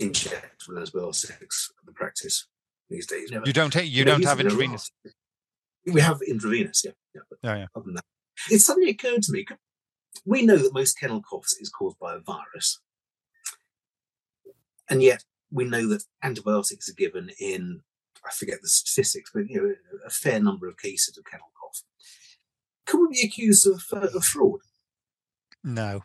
[0.00, 2.48] injectable antibiotics in the practice
[2.90, 3.30] these days.
[3.30, 3.46] Never.
[3.46, 4.90] You don't take, you Never don't use have intravenous.
[5.86, 6.90] We have intravenous, yeah.
[7.14, 7.66] yeah, but Yeah, yeah.
[7.76, 8.04] Other than that,
[8.50, 9.46] it suddenly occurred to me.
[10.24, 12.80] We know that most kennel coughs is caused by a virus,
[14.88, 17.82] and yet we know that antibiotics are given in
[18.26, 19.74] I forget the statistics, but you know
[20.06, 21.82] a fair number of cases of kennel cough.
[22.86, 24.60] Could we be accused of, uh, of fraud?
[25.62, 26.02] No.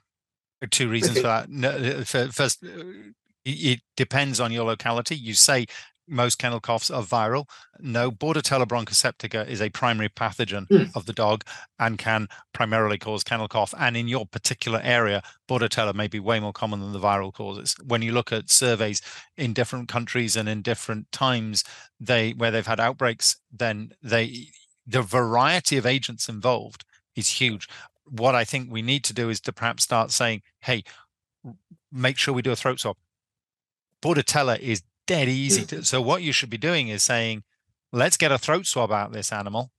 [0.60, 1.22] There are Two reasons Okay.
[1.22, 1.50] for that.
[1.50, 2.84] No, uh, first, uh,
[3.46, 5.16] it depends on your locality.
[5.16, 5.66] You say
[6.10, 7.48] most kennel coughs are viral.
[7.80, 10.96] No, Bordetella bronchoseptica is a primary pathogen Mm.
[10.96, 11.44] of the dog
[11.78, 13.74] and can primarily cause kennel cough.
[13.78, 17.76] And in your particular area, Bordetella may be way more common than the viral causes.
[17.84, 19.02] When you look at surveys
[19.38, 21.64] in different countries and in different times,
[22.00, 24.48] they where they've had outbreaks, then they
[24.86, 26.84] the variety of agents involved
[27.16, 27.68] is huge
[28.12, 30.84] what I think we need to do is to perhaps start saying, hey,
[31.92, 32.98] make sure we do a throat swab.
[34.02, 35.66] Bordetella is dead easy.
[35.66, 37.44] To, so what you should be doing is saying,
[37.92, 39.72] let's get a throat swab out this animal.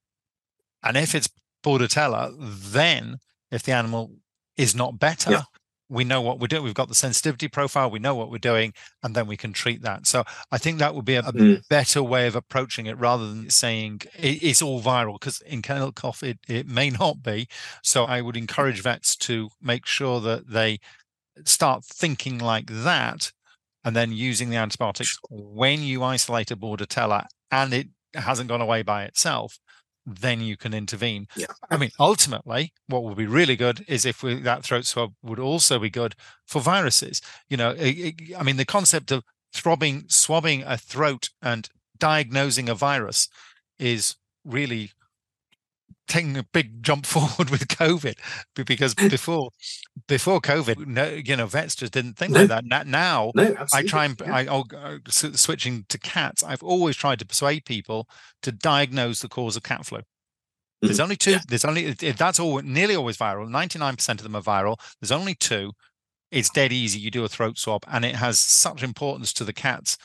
[0.83, 1.29] And if it's
[1.63, 3.19] Bordetella, then
[3.51, 4.11] if the animal
[4.57, 5.43] is not better, Yeah.
[5.89, 6.63] we know what we're doing.
[6.63, 8.73] We've got the sensitivity profile, we know what we're doing,
[9.03, 10.07] and then we can treat that.
[10.07, 11.61] So I think that would be a, a Mm.
[11.69, 15.91] better way of approaching it rather than saying it, it's all viral because in kennel
[15.91, 17.47] cough it, it may not be.
[17.83, 20.79] So I would encourage vets to make sure that they
[21.45, 23.31] start thinking like that
[23.83, 28.81] and then using the antibiotics when you isolate a bordetella and it hasn't gone away
[28.81, 29.57] by itself
[30.05, 31.27] then you can intervene.
[31.35, 31.45] Yeah.
[31.69, 35.39] I mean, ultimately, what would be really good is if we, that throat swab would
[35.39, 36.15] also be good
[36.47, 37.21] for viruses.
[37.49, 39.23] You know, it, it- I mean, the concept of
[39.53, 41.69] throbbing, swabbing a throat and
[41.99, 43.27] diagnosing a virus
[43.77, 44.91] is really
[46.11, 48.17] taking a big jump forward with COVID
[48.65, 49.49] because before
[50.07, 52.41] before COVID, no, you know, vets just didn't think No.
[52.43, 52.87] like that.
[52.87, 54.35] Now, No, I try and yeah.
[54.35, 56.43] I, I'll, uh, switching to cats.
[56.43, 58.07] I've always tried to persuade people
[58.43, 60.01] to diagnose the cause of cat flu.
[60.81, 61.31] There's only two.
[61.31, 61.39] Yeah.
[61.47, 63.47] There's only that's all nearly always viral.
[63.49, 64.77] Ninety nine percent of them are viral.
[64.99, 65.71] There's only two.
[66.31, 66.99] It's dead easy.
[66.99, 69.97] You do a throat swab, and it has such importance to the cats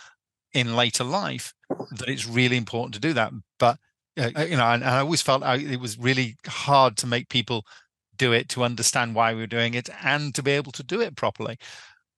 [0.52, 1.54] in later life
[1.92, 3.32] that it's really important to do that.
[3.59, 3.78] But
[4.16, 7.64] you know, and, and I always felt I, it was really hard to make people
[8.16, 11.00] do it to understand why we were doing it and to be able to do
[11.00, 11.58] it properly.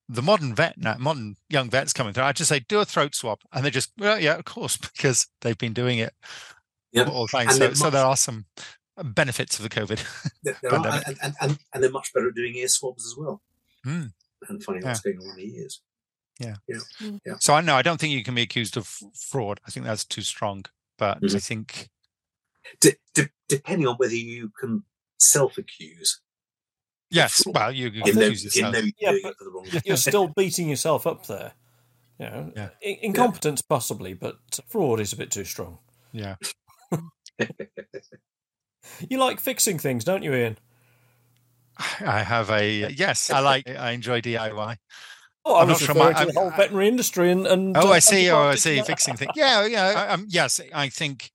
[0.07, 3.13] The modern vet now, modern young vets coming through, I just say do a throat
[3.15, 6.13] swab, and they just well, yeah, of course, because they've been doing it
[6.91, 7.03] Yeah.
[7.09, 7.49] all the time.
[7.49, 8.45] So, they're so much- there are some
[9.03, 10.03] benefits of the COVID.
[10.43, 13.15] There, there are, and, and, and, and they're much better at doing ear swabs as
[13.17, 13.41] well.
[13.83, 14.05] Hmm.
[14.47, 15.81] And finding what's going on in the ears.
[16.39, 16.55] yeah
[17.39, 18.87] So I know I don't think you can be accused of
[19.29, 19.59] fraud.
[19.67, 20.63] I think that's too strong.
[20.99, 21.41] But I Mhm.
[21.43, 21.89] think
[22.81, 24.83] D- d- depending on whether you can
[25.17, 26.21] self-accuse,
[27.09, 27.43] yes.
[27.47, 28.73] Well, you, you you know, accuse you yourself.
[28.73, 31.25] know you're Yeah, doing but it for the wrong You're- You're still beating yourself up
[31.25, 31.53] there.
[32.19, 32.69] You know, Yeah.
[32.81, 34.37] in- incompetence possibly, but
[34.67, 35.79] fraud is a bit too strong.
[36.11, 36.35] Yeah.
[39.07, 40.57] You like fixing things, don't you, Ian?
[42.01, 43.29] I have a yes.
[43.29, 43.67] I like.
[43.69, 44.77] I enjoy DIY.
[45.49, 47.89] Oh, I I'm was not sure my- to the whole veterinary industry and, and Oh,
[47.89, 48.29] uh, I see.
[48.29, 48.81] Oh, I see.
[48.81, 49.31] Fixing things.
[49.35, 49.85] Yeah, yeah.
[49.95, 51.31] I, um, yes, I think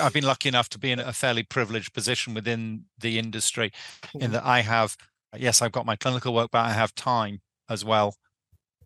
[0.00, 3.72] I've been lucky enough to be in a fairly privileged position within the industry,
[4.14, 4.96] in that I have.
[5.36, 8.14] Yes, I've got my clinical work, but I have time as well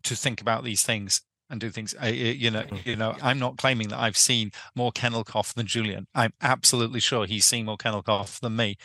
[0.03, 1.93] to think about these things and do things.
[1.99, 3.15] I, I- you know, you know.
[3.21, 6.07] I'm not claiming that I've seen more kennel cough than Julian.
[6.15, 8.77] I'm absolutely sure he's seen more kennel cough than me,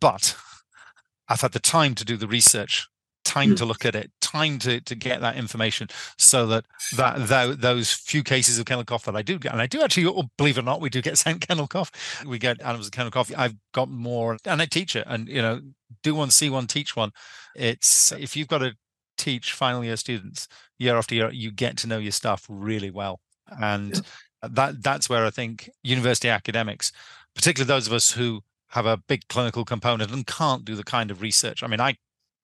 [0.00, 0.36] but
[1.28, 2.88] I've had the time to do the research,
[3.38, 6.66] time to look at it, time to to get that information, so that
[6.96, 9.82] that tho- those few cases of kennel cough that I do get, and I do
[9.82, 11.90] actually, oh, believe it or not, we do get sent kennel cough.
[12.26, 13.30] We get animals with kennel cough.
[13.36, 15.60] I've got more, and I teach it, and you know,
[16.02, 17.12] do one, see one, teach one.
[17.54, 18.74] It's if you've got to
[19.16, 23.20] teach final year students year after year, you get to know your stuff really well,
[23.60, 24.00] and
[24.42, 26.92] that that's where I think university academics,
[27.34, 31.10] particularly those of us who have a big clinical component and can't do the kind
[31.10, 31.62] of research.
[31.62, 31.96] I mean, I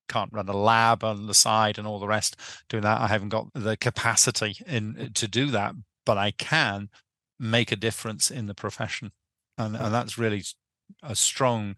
[0.08, 2.36] can't run a lab on the side and all the rest
[2.68, 3.00] doing that.
[3.00, 5.74] I haven't got the capacity in uh, to do that,
[6.04, 6.90] but I can
[7.38, 9.12] make a difference in the profession.
[9.58, 10.44] And and that's really
[11.02, 11.76] a strong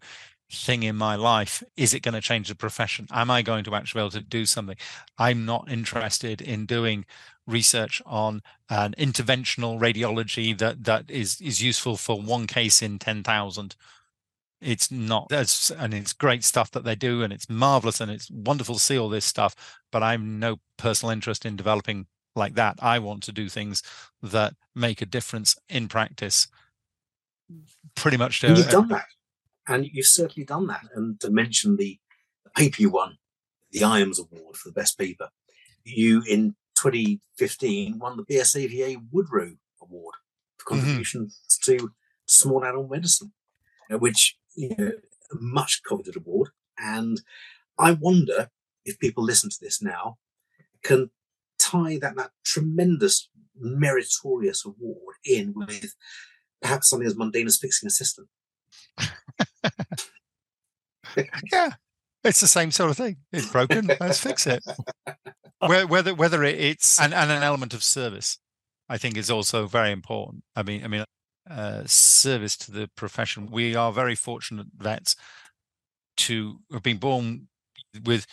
[0.51, 1.61] thing in my life.
[1.75, 3.07] Is it going to change the profession?
[3.11, 4.77] Am I going to actually be able to do something?
[5.17, 7.05] I'm not interested in doing
[7.45, 13.75] research on an interventional radiology that that is is useful for one case in 10,000
[14.59, 18.29] it's not that's and it's great stuff that they do and it's marvelous and it's
[18.31, 19.55] wonderful to see all this stuff
[19.91, 23.83] but i'm no personal interest in developing like that i want to do things
[24.21, 26.47] that make a difference in practice
[27.95, 29.05] pretty much to And you've done that.
[29.67, 30.85] And you've certainly done that.
[30.95, 31.99] And to mention the
[32.55, 33.17] paper you won,
[33.71, 35.29] the IAMS Award for the best paper,
[35.83, 40.15] you in 2015 won the BSAVA Woodrow Award
[40.57, 41.29] for contribution
[41.63, 41.91] to
[42.27, 43.33] small animal medicine,
[43.91, 44.91] uh, which you know,
[45.31, 46.49] a much coveted award.
[46.77, 47.21] And
[47.77, 48.49] I wonder
[48.85, 50.17] if people listen to this now
[50.83, 51.11] can
[51.59, 55.95] tie that that tremendous meritorious award in with
[56.61, 58.27] perhaps something as mundane as fixing a system.
[61.51, 61.71] yeah
[62.23, 64.63] it's the same sort of thing it's broken let's fix it
[65.59, 68.39] whether whether it's and, and an element of service
[68.89, 71.03] i think is also very important i mean i mean
[71.49, 75.15] uh, service to the profession we are very fortunate vets
[76.17, 77.47] to have been born
[78.05, 78.25] with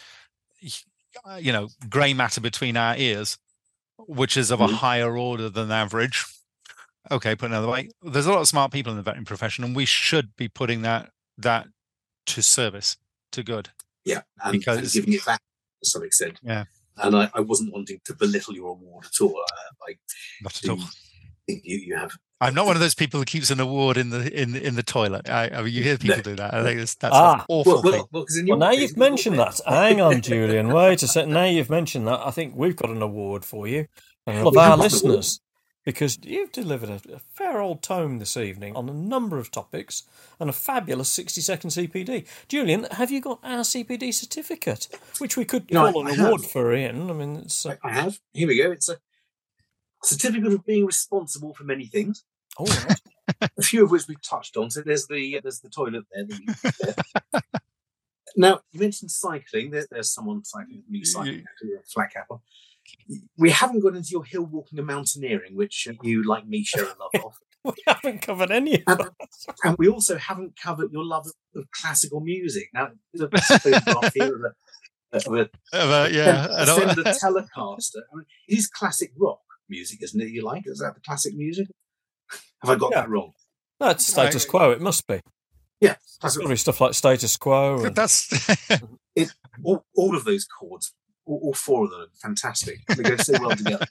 [1.38, 3.38] you know gray matter between our ears
[3.98, 4.74] which is of a Mhm.
[4.74, 6.24] higher order than average
[7.10, 9.76] okay put another way there's a lot of smart people in the veterinary profession and
[9.76, 11.66] we should be putting that that
[12.26, 12.96] to service
[13.32, 13.70] to good
[14.04, 15.40] Yeah, and, and giving it back
[15.82, 16.38] to some extent.
[16.42, 16.64] Yeah.
[16.96, 19.36] And I, I wasn't wanting to belittle your award at all.
[19.36, 19.96] Uh, I
[20.42, 20.78] not at all
[21.48, 22.12] you, you have.
[22.46, 24.82] I'm not one of those people who keeps an award in the in in the
[24.82, 26.22] toilet i, I mean you hear people No.
[26.22, 27.34] do that i think that's, that's Ah.
[27.34, 29.60] an awful Well, thing well, well, 'cause Well, now you've mentioned that.
[29.66, 30.68] Hang on, Julian.
[30.68, 31.32] Wait a second.
[31.32, 32.20] Now you've mentioned that.
[32.26, 33.86] I think we've got an award for you
[34.26, 34.80] and of our have got an award.
[34.92, 35.40] listeners
[35.84, 40.02] because you've delivered a, a fair old tome this evening on a number of topics
[40.40, 42.26] and a fabulous 60 second CPD.
[42.48, 44.88] Julian, have you got our CPD certificate,
[45.18, 46.50] which we could You know, call I- an I award have.
[46.50, 47.10] for Ian?
[47.10, 47.66] I mean, it's.
[47.66, 48.18] Uh, I, I have.
[48.32, 48.70] Here we go.
[48.72, 48.96] It's a
[50.02, 52.24] certificate of being responsible for many things.
[52.58, 53.00] Oh, right.
[53.58, 54.70] a few of which we've touched on.
[54.70, 56.24] So there's the there's the toilet there.
[56.80, 57.42] there.
[58.36, 59.70] now you mentioned cycling.
[59.70, 62.40] There, there's someone cycling, me cycling, a flat cap on.
[63.38, 66.88] We haven't got into your hill walking and mountaineering, which you, like me, share a
[66.88, 67.34] love of.
[67.64, 69.10] We haven't covered any of And,
[69.64, 71.26] and we also haven't covered your love
[71.56, 72.68] of, classical music.
[72.74, 74.52] Now, there's a photograph here
[75.14, 78.02] of a, of a yeah, I a Telecaster.
[78.12, 79.40] I mean, it is classic rock
[79.70, 80.28] music, isn't it?
[80.28, 80.64] You like?
[80.66, 81.68] Is that the classic music?
[82.62, 83.00] Have I got Yeah.
[83.02, 83.32] that wrong?
[83.80, 84.50] No, it's status Right.
[84.50, 84.70] quo.
[84.70, 85.20] It must be.
[85.80, 87.84] Yeah, It's classic got to be stuff like status quo.
[87.84, 88.28] And, that's
[89.62, 90.92] All, all of those chords,
[91.26, 92.80] all, all four of them, are fantastic.
[92.96, 93.86] They go so well together.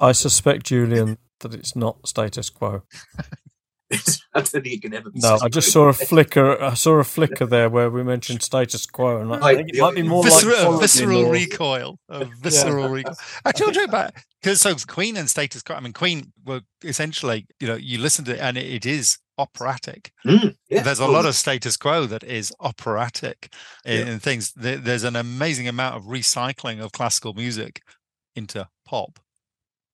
[0.00, 2.82] I suspect, Julian, that it's not status quo.
[3.92, 3.98] I
[4.40, 5.20] don't think it can ever be.
[5.20, 5.38] No.
[5.42, 6.60] I just saw a flicker.
[6.60, 9.80] I saw a flicker there where we mentioned status quo, and I Right, think it
[9.80, 11.30] might be more visceral, like a visceral law.
[11.30, 11.98] recoil.
[12.08, 13.16] A visceral recoil.
[13.44, 14.12] I told you about
[14.42, 15.76] because so Queen and Status Quo.
[15.76, 19.18] I mean, Queen were essentially, you know, you listen to it and it, it is
[19.38, 20.10] operatic.
[20.26, 23.52] Mm, yeah, There's a lot of status quo that is operatic
[23.84, 24.12] in, Yeah.
[24.14, 24.52] in things.
[24.56, 27.82] There's an amazing amount of recycling of classical music
[28.34, 29.18] into pop.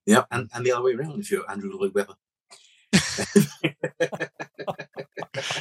[0.07, 2.15] Yeah, and, and the other way around if you're Andrew Lloyd Webber.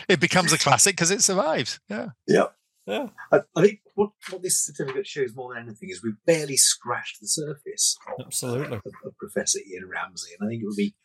[0.10, 1.80] It becomes a classic because it survives.
[1.90, 2.10] Yeah.
[2.28, 2.46] Yeah.
[2.86, 3.08] Yeah.
[3.32, 7.20] I, I think what, what this certificate shows more than anything is we've barely scratched
[7.22, 8.78] the surface of, Absolutely.
[8.78, 10.32] of, of Professor Ian Ramsey.
[10.40, 10.96] And I think it would be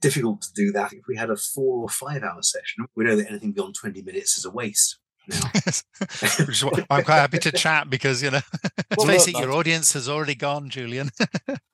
[0.00, 2.86] difficult to do that if we had a four or five hour session.
[2.94, 4.98] We know that anything beyond 20 minutes is a waste.
[5.26, 8.40] Which is what- I'm quite happy to chat because, you know,
[8.90, 11.10] let's Well, face look, it, your audience has already gone, Julian.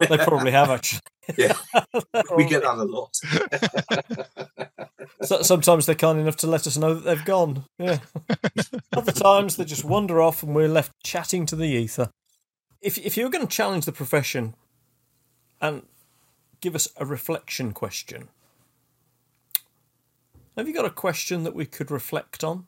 [0.01, 1.01] They probably have actually.
[1.37, 1.57] Yeah.
[2.37, 3.19] we get that a lot.
[5.23, 7.65] So, sometimes they're kind enough to let us know that they've gone.
[7.79, 7.99] Yeah.
[8.93, 12.11] Other times they just wander off and we're left chatting to the ether.
[12.81, 14.55] If if you were going to challenge the profession
[15.61, 15.83] and
[16.61, 18.29] give us a reflection question,
[20.57, 22.67] have you got a question that we could reflect on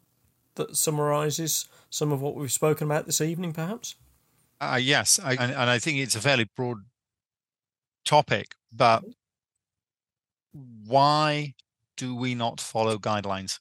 [0.55, 3.97] that summarises some of what we've spoken about this evening, perhaps?
[4.61, 6.79] Uh, yes, I, and, and I think it's a fairly broad
[8.05, 9.11] topic, but mm-hmm.
[10.87, 11.55] why
[11.97, 13.59] do we not follow guidelines?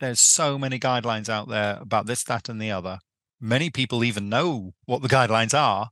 [0.00, 2.98] There's so many guidelines out there about this, that, and the other.
[3.40, 5.90] Many people even know what the guidelines are,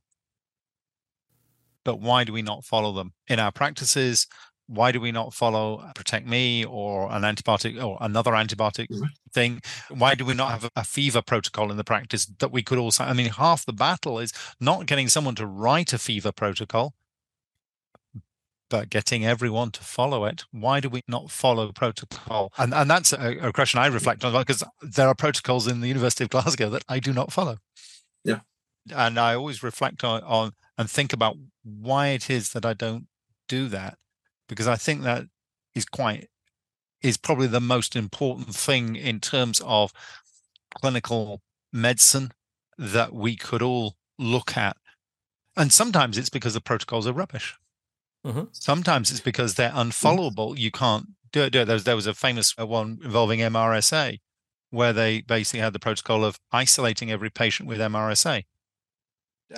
[1.83, 4.27] but why do we not follow them in our practices?
[4.67, 9.09] Why do we not follow Protect Me or an antibiotic or another antibiotic Mhm.
[9.31, 9.61] thing?
[9.89, 13.05] Why do we not have a fever protocol in the practice that we could also?
[13.05, 16.93] I mean, half the battle is not getting someone to write a fever protocol,
[18.69, 20.43] but getting everyone to follow it.
[20.51, 22.51] Why do we not follow protocol?
[22.57, 25.87] And and that's a, a question I reflect on because there are protocols in the
[25.87, 27.59] University of Glasgow that I do not follow.
[28.25, 28.41] Yeah.
[28.93, 33.07] And I always reflect on, on and think about why it is that I don't
[33.47, 33.97] do that
[34.47, 35.25] because I think that
[35.75, 36.29] is quite
[37.01, 39.93] is probably the most important thing in terms of
[40.75, 41.41] clinical
[41.71, 42.31] medicine
[42.77, 44.77] that we could all look at.
[45.55, 47.55] And sometimes it's because the protocols are rubbish.
[48.25, 48.49] Mhm.
[48.51, 50.57] Sometimes it's because they're unfollowable.
[50.57, 51.51] You can't do it.
[51.51, 51.65] Do it.
[51.65, 54.19] There was, there was a famous uh, one involving MRSA
[54.69, 58.43] where they basically had the protocol of isolating every patient with MRSA.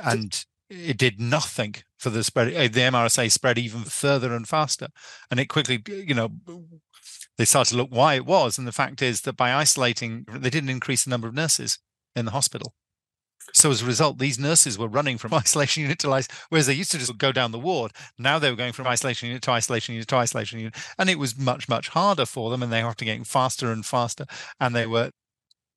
[0.04, 2.50] And it did nothing for the spread.
[2.54, 4.88] uh, The MRSA spread even further and faster.
[5.32, 6.30] And it quickly, you know,
[7.38, 8.58] they started to look why it was.
[8.58, 11.80] And the fact is that by isolating, they didn't increase the number of nurses
[12.16, 12.74] in the hospital.
[13.54, 16.74] So as a result, these nurses were running from isolation unit to isolation, whereas they
[16.74, 17.92] used to just go down the ward.
[18.18, 21.18] Now they were going from isolation unit to isolation unit to isolation unit, and it
[21.18, 24.26] was much much harder for them, and they were to getting faster and faster,
[24.60, 25.12] and they were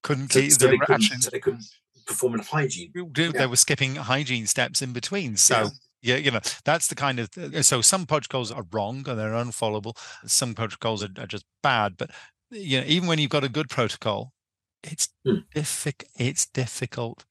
[0.03, 1.65] couldn't So, keep so their they, couldn't, they couldn't
[2.07, 2.93] perform enough hygiene.
[2.95, 3.47] They yeah.
[3.47, 5.37] were skipping hygiene steps in between.
[5.37, 5.71] So Yeah.
[6.03, 7.29] yeah, you know that's the kind of
[7.65, 9.97] so some protocols are wrong and they're unfollowable.
[10.27, 12.11] Some protocols are, are just bad, but
[12.51, 14.33] you know even when you've got a good protocol,
[14.83, 15.39] it's Hmm.
[15.55, 16.11] difficult.
[16.19, 17.25] It's difficult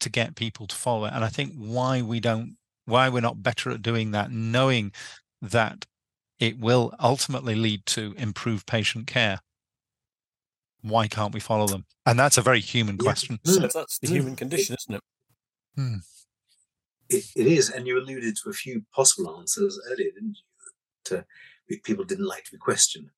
[0.00, 2.56] to get people to follow it, and I think why we don't,
[2.86, 4.92] why we're not better at doing that, knowing
[5.42, 5.86] that
[6.38, 9.40] it will ultimately lead to improved patient care.
[10.88, 11.84] Why can't we follow them?
[12.04, 13.02] And that's a very human Yeah.
[13.02, 13.38] question.
[13.44, 13.54] Mm.
[13.54, 14.10] So that's the Mm.
[14.10, 15.02] human condition, isn't it?
[17.08, 20.44] It, it is, and you alluded to a few possible answers earlier, didn't you?
[21.10, 23.10] That uh, people didn't like to be questioned.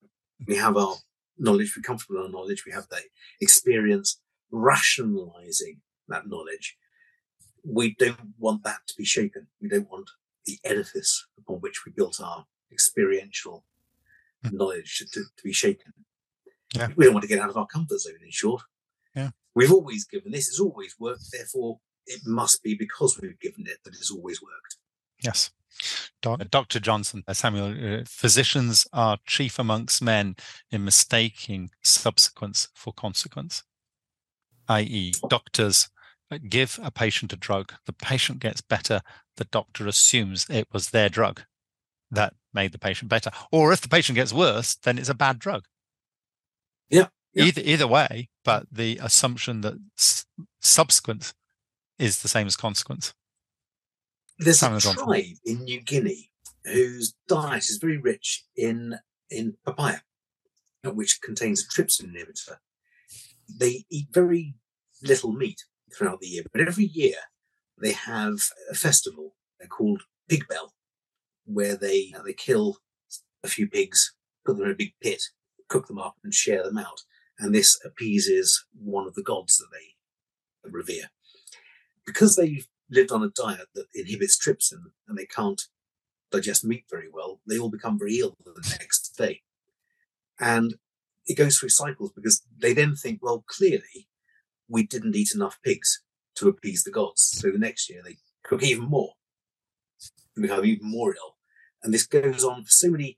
[0.47, 0.95] We have our
[1.37, 3.01] knowledge, we're comfortable with our knowledge, we have the
[3.41, 6.77] experience rationalizing that knowledge.
[7.63, 9.47] We don't want that to be shaken.
[9.61, 10.09] We don't want
[10.45, 13.65] the edifice upon which we built our experiential
[14.43, 14.55] Hmm.
[14.55, 15.05] knowledge to,
[15.37, 15.91] to be shaken.
[16.75, 16.89] Yeah.
[16.95, 18.61] We don't want to get out of our comfort zone, in short.
[19.15, 19.29] Yeah.
[19.55, 23.77] We've always given this, has always worked, therefore it must be because we've given it
[23.83, 24.77] that it's always worked.
[25.23, 25.51] Yes.
[26.21, 26.79] Doc- Dr.
[26.79, 30.35] Johnson, uh, Samuel, uh, physicians are chief amongst men
[30.71, 33.63] in mistaking subsequence for consequence,
[34.67, 35.89] i.e., doctors
[36.31, 39.01] uh, give a patient a drug, the patient gets better,
[39.37, 41.41] the doctor assumes it was their drug
[42.11, 43.31] that made the patient better.
[43.51, 45.65] Or if the patient gets worse, then it's a bad drug.
[46.89, 47.45] Yeah, yeah.
[47.45, 50.25] Either either way, but the assumption that s-
[50.61, 51.33] subsequent
[51.97, 53.13] is the same as consequence.
[54.39, 56.31] There's a tribe in New Guinea
[56.65, 58.97] whose diet is very rich in
[59.29, 59.99] in papaya,
[60.83, 62.57] which contains a trypsin inhibitor.
[63.49, 64.55] They eat very
[65.03, 65.63] little meat
[65.93, 67.15] throughout the year, but every year
[67.81, 68.39] they have
[68.71, 69.35] a festival
[69.69, 70.73] called Pig Bel,
[71.45, 72.77] where they they kill
[73.43, 74.13] a few pigs,
[74.45, 75.21] put them in a big pit,
[75.69, 77.01] cook them up, and share them out.
[77.39, 81.09] And this appeases one of the gods that they revere.
[82.05, 85.61] Because they've lived on a diet that inhibits trypsin and they can't
[86.31, 89.41] digest meat very well, they all become very ill the next day.
[90.39, 90.75] And
[91.27, 94.07] it goes through cycles because they then think, well, clearly
[94.67, 96.01] we didn't eat enough pigs
[96.35, 97.21] to appease the gods.
[97.21, 99.13] So the next year they cook even more
[100.35, 101.37] and become even more ill.
[101.83, 103.17] And this goes on for so many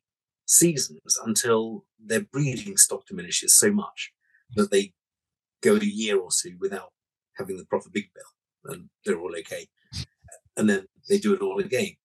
[0.51, 4.11] seasons until their breeding stock diminishes so much
[4.55, 4.93] that they
[5.61, 6.91] go a year or two without
[7.37, 9.67] having the proper Pig Bel and they're all okay.
[10.57, 11.95] And then they do it all again.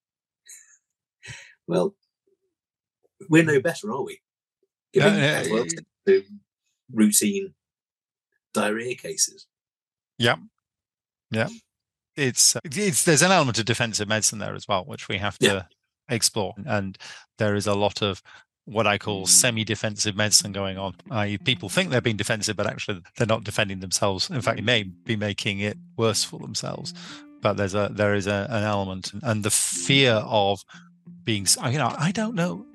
[1.67, 1.97] Well,
[3.29, 4.21] we're no better, are we?
[4.93, 6.23] Giving Yeah, yeah, antibiotics to
[6.93, 7.55] routine
[8.55, 9.49] diarrhea cases.
[12.15, 15.47] It's it's there's an element of defensive medicine there as well, which we have to
[15.47, 15.63] Yeah.
[16.09, 16.55] Explore.
[16.59, 16.65] Mm.
[16.67, 16.99] And
[17.39, 18.23] there is a lot of
[18.65, 19.29] what I call mm.
[19.29, 20.95] semi-defensive medicine going on.
[21.11, 24.31] I people think they're being defensive, but actually they're not defending themselves.
[24.31, 26.93] In fact, they may be making it worse for themselves.
[27.41, 30.65] But there's a there is a, an element, and the fear of
[31.23, 31.47] being.
[31.71, 32.67] You know, I don't know.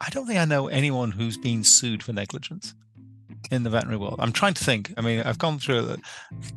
[0.00, 2.74] I don't think I know anyone who's been sued for negligence
[3.50, 4.16] in the veterinary world.
[4.18, 4.92] I'm trying to think.
[4.96, 5.96] I mean, I've gone through,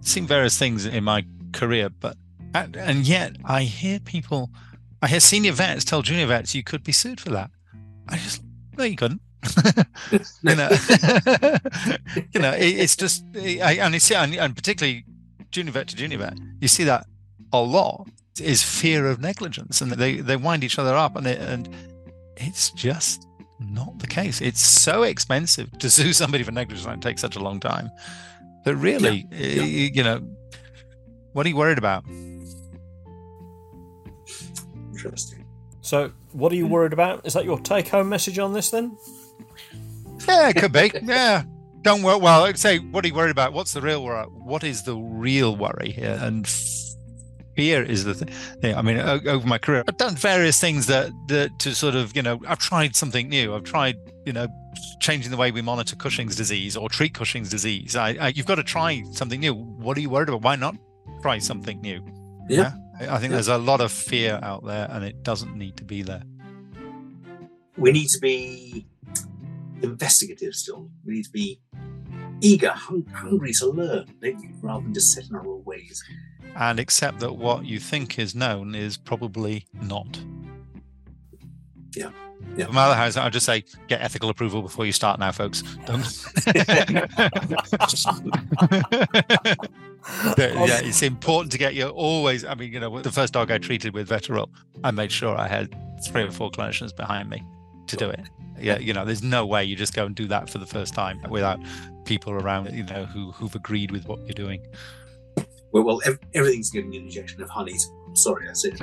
[0.02, 2.18] seen various things in my career, but
[2.54, 4.50] and yet I hear people,
[5.04, 7.52] I hear senior vets tell junior vets you could be sued for that.
[8.08, 8.42] I just
[8.78, 9.22] no, you couldn't.
[10.12, 10.70] you know,
[12.32, 15.04] you know, it, it's just, I and it's and, and particularly
[15.52, 17.06] junior vet to junior vet, you see that
[17.52, 18.08] a lot.
[18.40, 21.70] Is fear of negligence, and they they wind each other up, and it, and
[22.38, 23.28] it's just
[23.60, 24.42] not the case.
[24.42, 27.92] It's so expensive to sue somebody for negligence and it takes such a long time
[28.66, 29.62] that really, yeah.
[29.62, 30.22] eh, you know,
[31.34, 32.06] what are you worried about?
[35.04, 35.46] Interesting.
[35.82, 36.72] So, what are you hmm.
[36.72, 37.26] worried about?
[37.26, 38.98] Is that your take home message on this then?
[40.28, 40.92] Yeah, it could be.
[41.04, 41.44] yeah.
[41.82, 42.18] Don't worry.
[42.18, 43.52] Well, I'd say, what are you worried about?
[43.52, 44.26] What's the real worry?
[44.26, 46.18] What is the real worry here?
[46.22, 46.48] And
[47.58, 48.74] fear is the thing.
[48.74, 52.22] I mean, over my career, I've done various things that, that to sort of, you
[52.22, 53.54] know, I've tried something new.
[53.54, 54.48] I've tried, you know,
[55.02, 57.98] changing the way we monitor Cushing's disease or treat Cushing's disease.
[57.98, 59.54] I, I, you've got to try something new.
[59.54, 60.44] What are you worried about?
[60.44, 60.76] Why not
[61.22, 62.02] try something new?
[62.48, 62.72] Yeah.
[62.76, 65.84] I I think there's a lot of fear out there and it doesn't need to
[65.84, 66.24] be there.
[67.78, 68.86] We need to be
[69.82, 70.90] investigative still.
[71.06, 71.60] We need to be
[72.42, 74.06] eager, hung- hungry to learn.
[74.62, 76.04] Rather than just set in our old ways.
[76.56, 80.20] and accept that what you think is known is probably not.
[81.96, 82.12] Yeah.
[82.56, 82.66] Yeah.
[82.66, 85.64] From my other house, I'll just say get ethical approval before you start now, folks.
[85.86, 86.06] Don't.
[90.38, 92.44] Yeah, yeah, it's important to get you always.
[92.44, 94.50] I mean, you know, the first dog I treated with Vetoryl,
[94.84, 95.74] I made sure I had
[96.06, 97.44] three or four clinicians behind me
[97.88, 98.20] to do it.
[98.60, 100.94] Yeah, you know, there's no way you just go and do that for the first
[100.94, 101.60] time without
[102.06, 104.66] people around, you know, who who've agreed with what you're doing.
[105.72, 106.02] Well, well
[106.34, 107.78] everything's getting an injection of honey.
[108.14, 108.80] Sorry, that's it.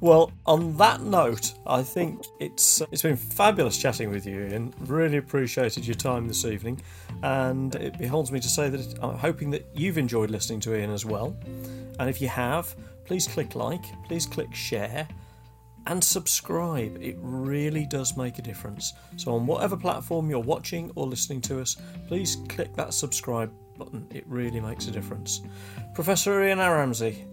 [0.00, 4.74] well, on that note, I think it's uh, it's been fabulous chatting with you, Ian.
[4.80, 6.80] Really appreciated your time this evening,
[7.22, 10.90] and it beholds me to say that I'm hoping that you've enjoyed listening to Ian
[10.90, 11.36] as well.
[11.98, 12.74] And if you have,
[13.04, 15.08] please click like, please click share,
[15.86, 16.98] and subscribe.
[17.00, 18.94] It really does make a difference.
[19.16, 21.76] So, on whatever platform you're watching or listening to us,
[22.08, 24.06] please click that subscribe button.
[24.10, 25.42] It really makes a difference.
[25.94, 27.24] Professor Ian Ramsey,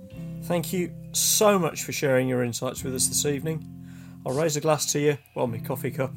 [0.44, 3.68] thank you so much for sharing your insights with us this evening.
[4.26, 6.14] I'll raise a glass to you, well, my coffee cup,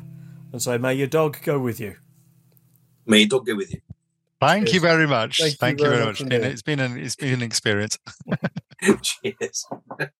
[0.52, 1.96] and say, may your dog go with you.
[3.06, 3.80] May your dog go with you.
[4.40, 5.38] Thank you very much.
[5.38, 6.20] Thank you Thank you very very much much.
[6.20, 6.52] It's been, indeed.
[6.52, 7.98] it's been an it's been an experience.
[9.02, 9.66] Cheers.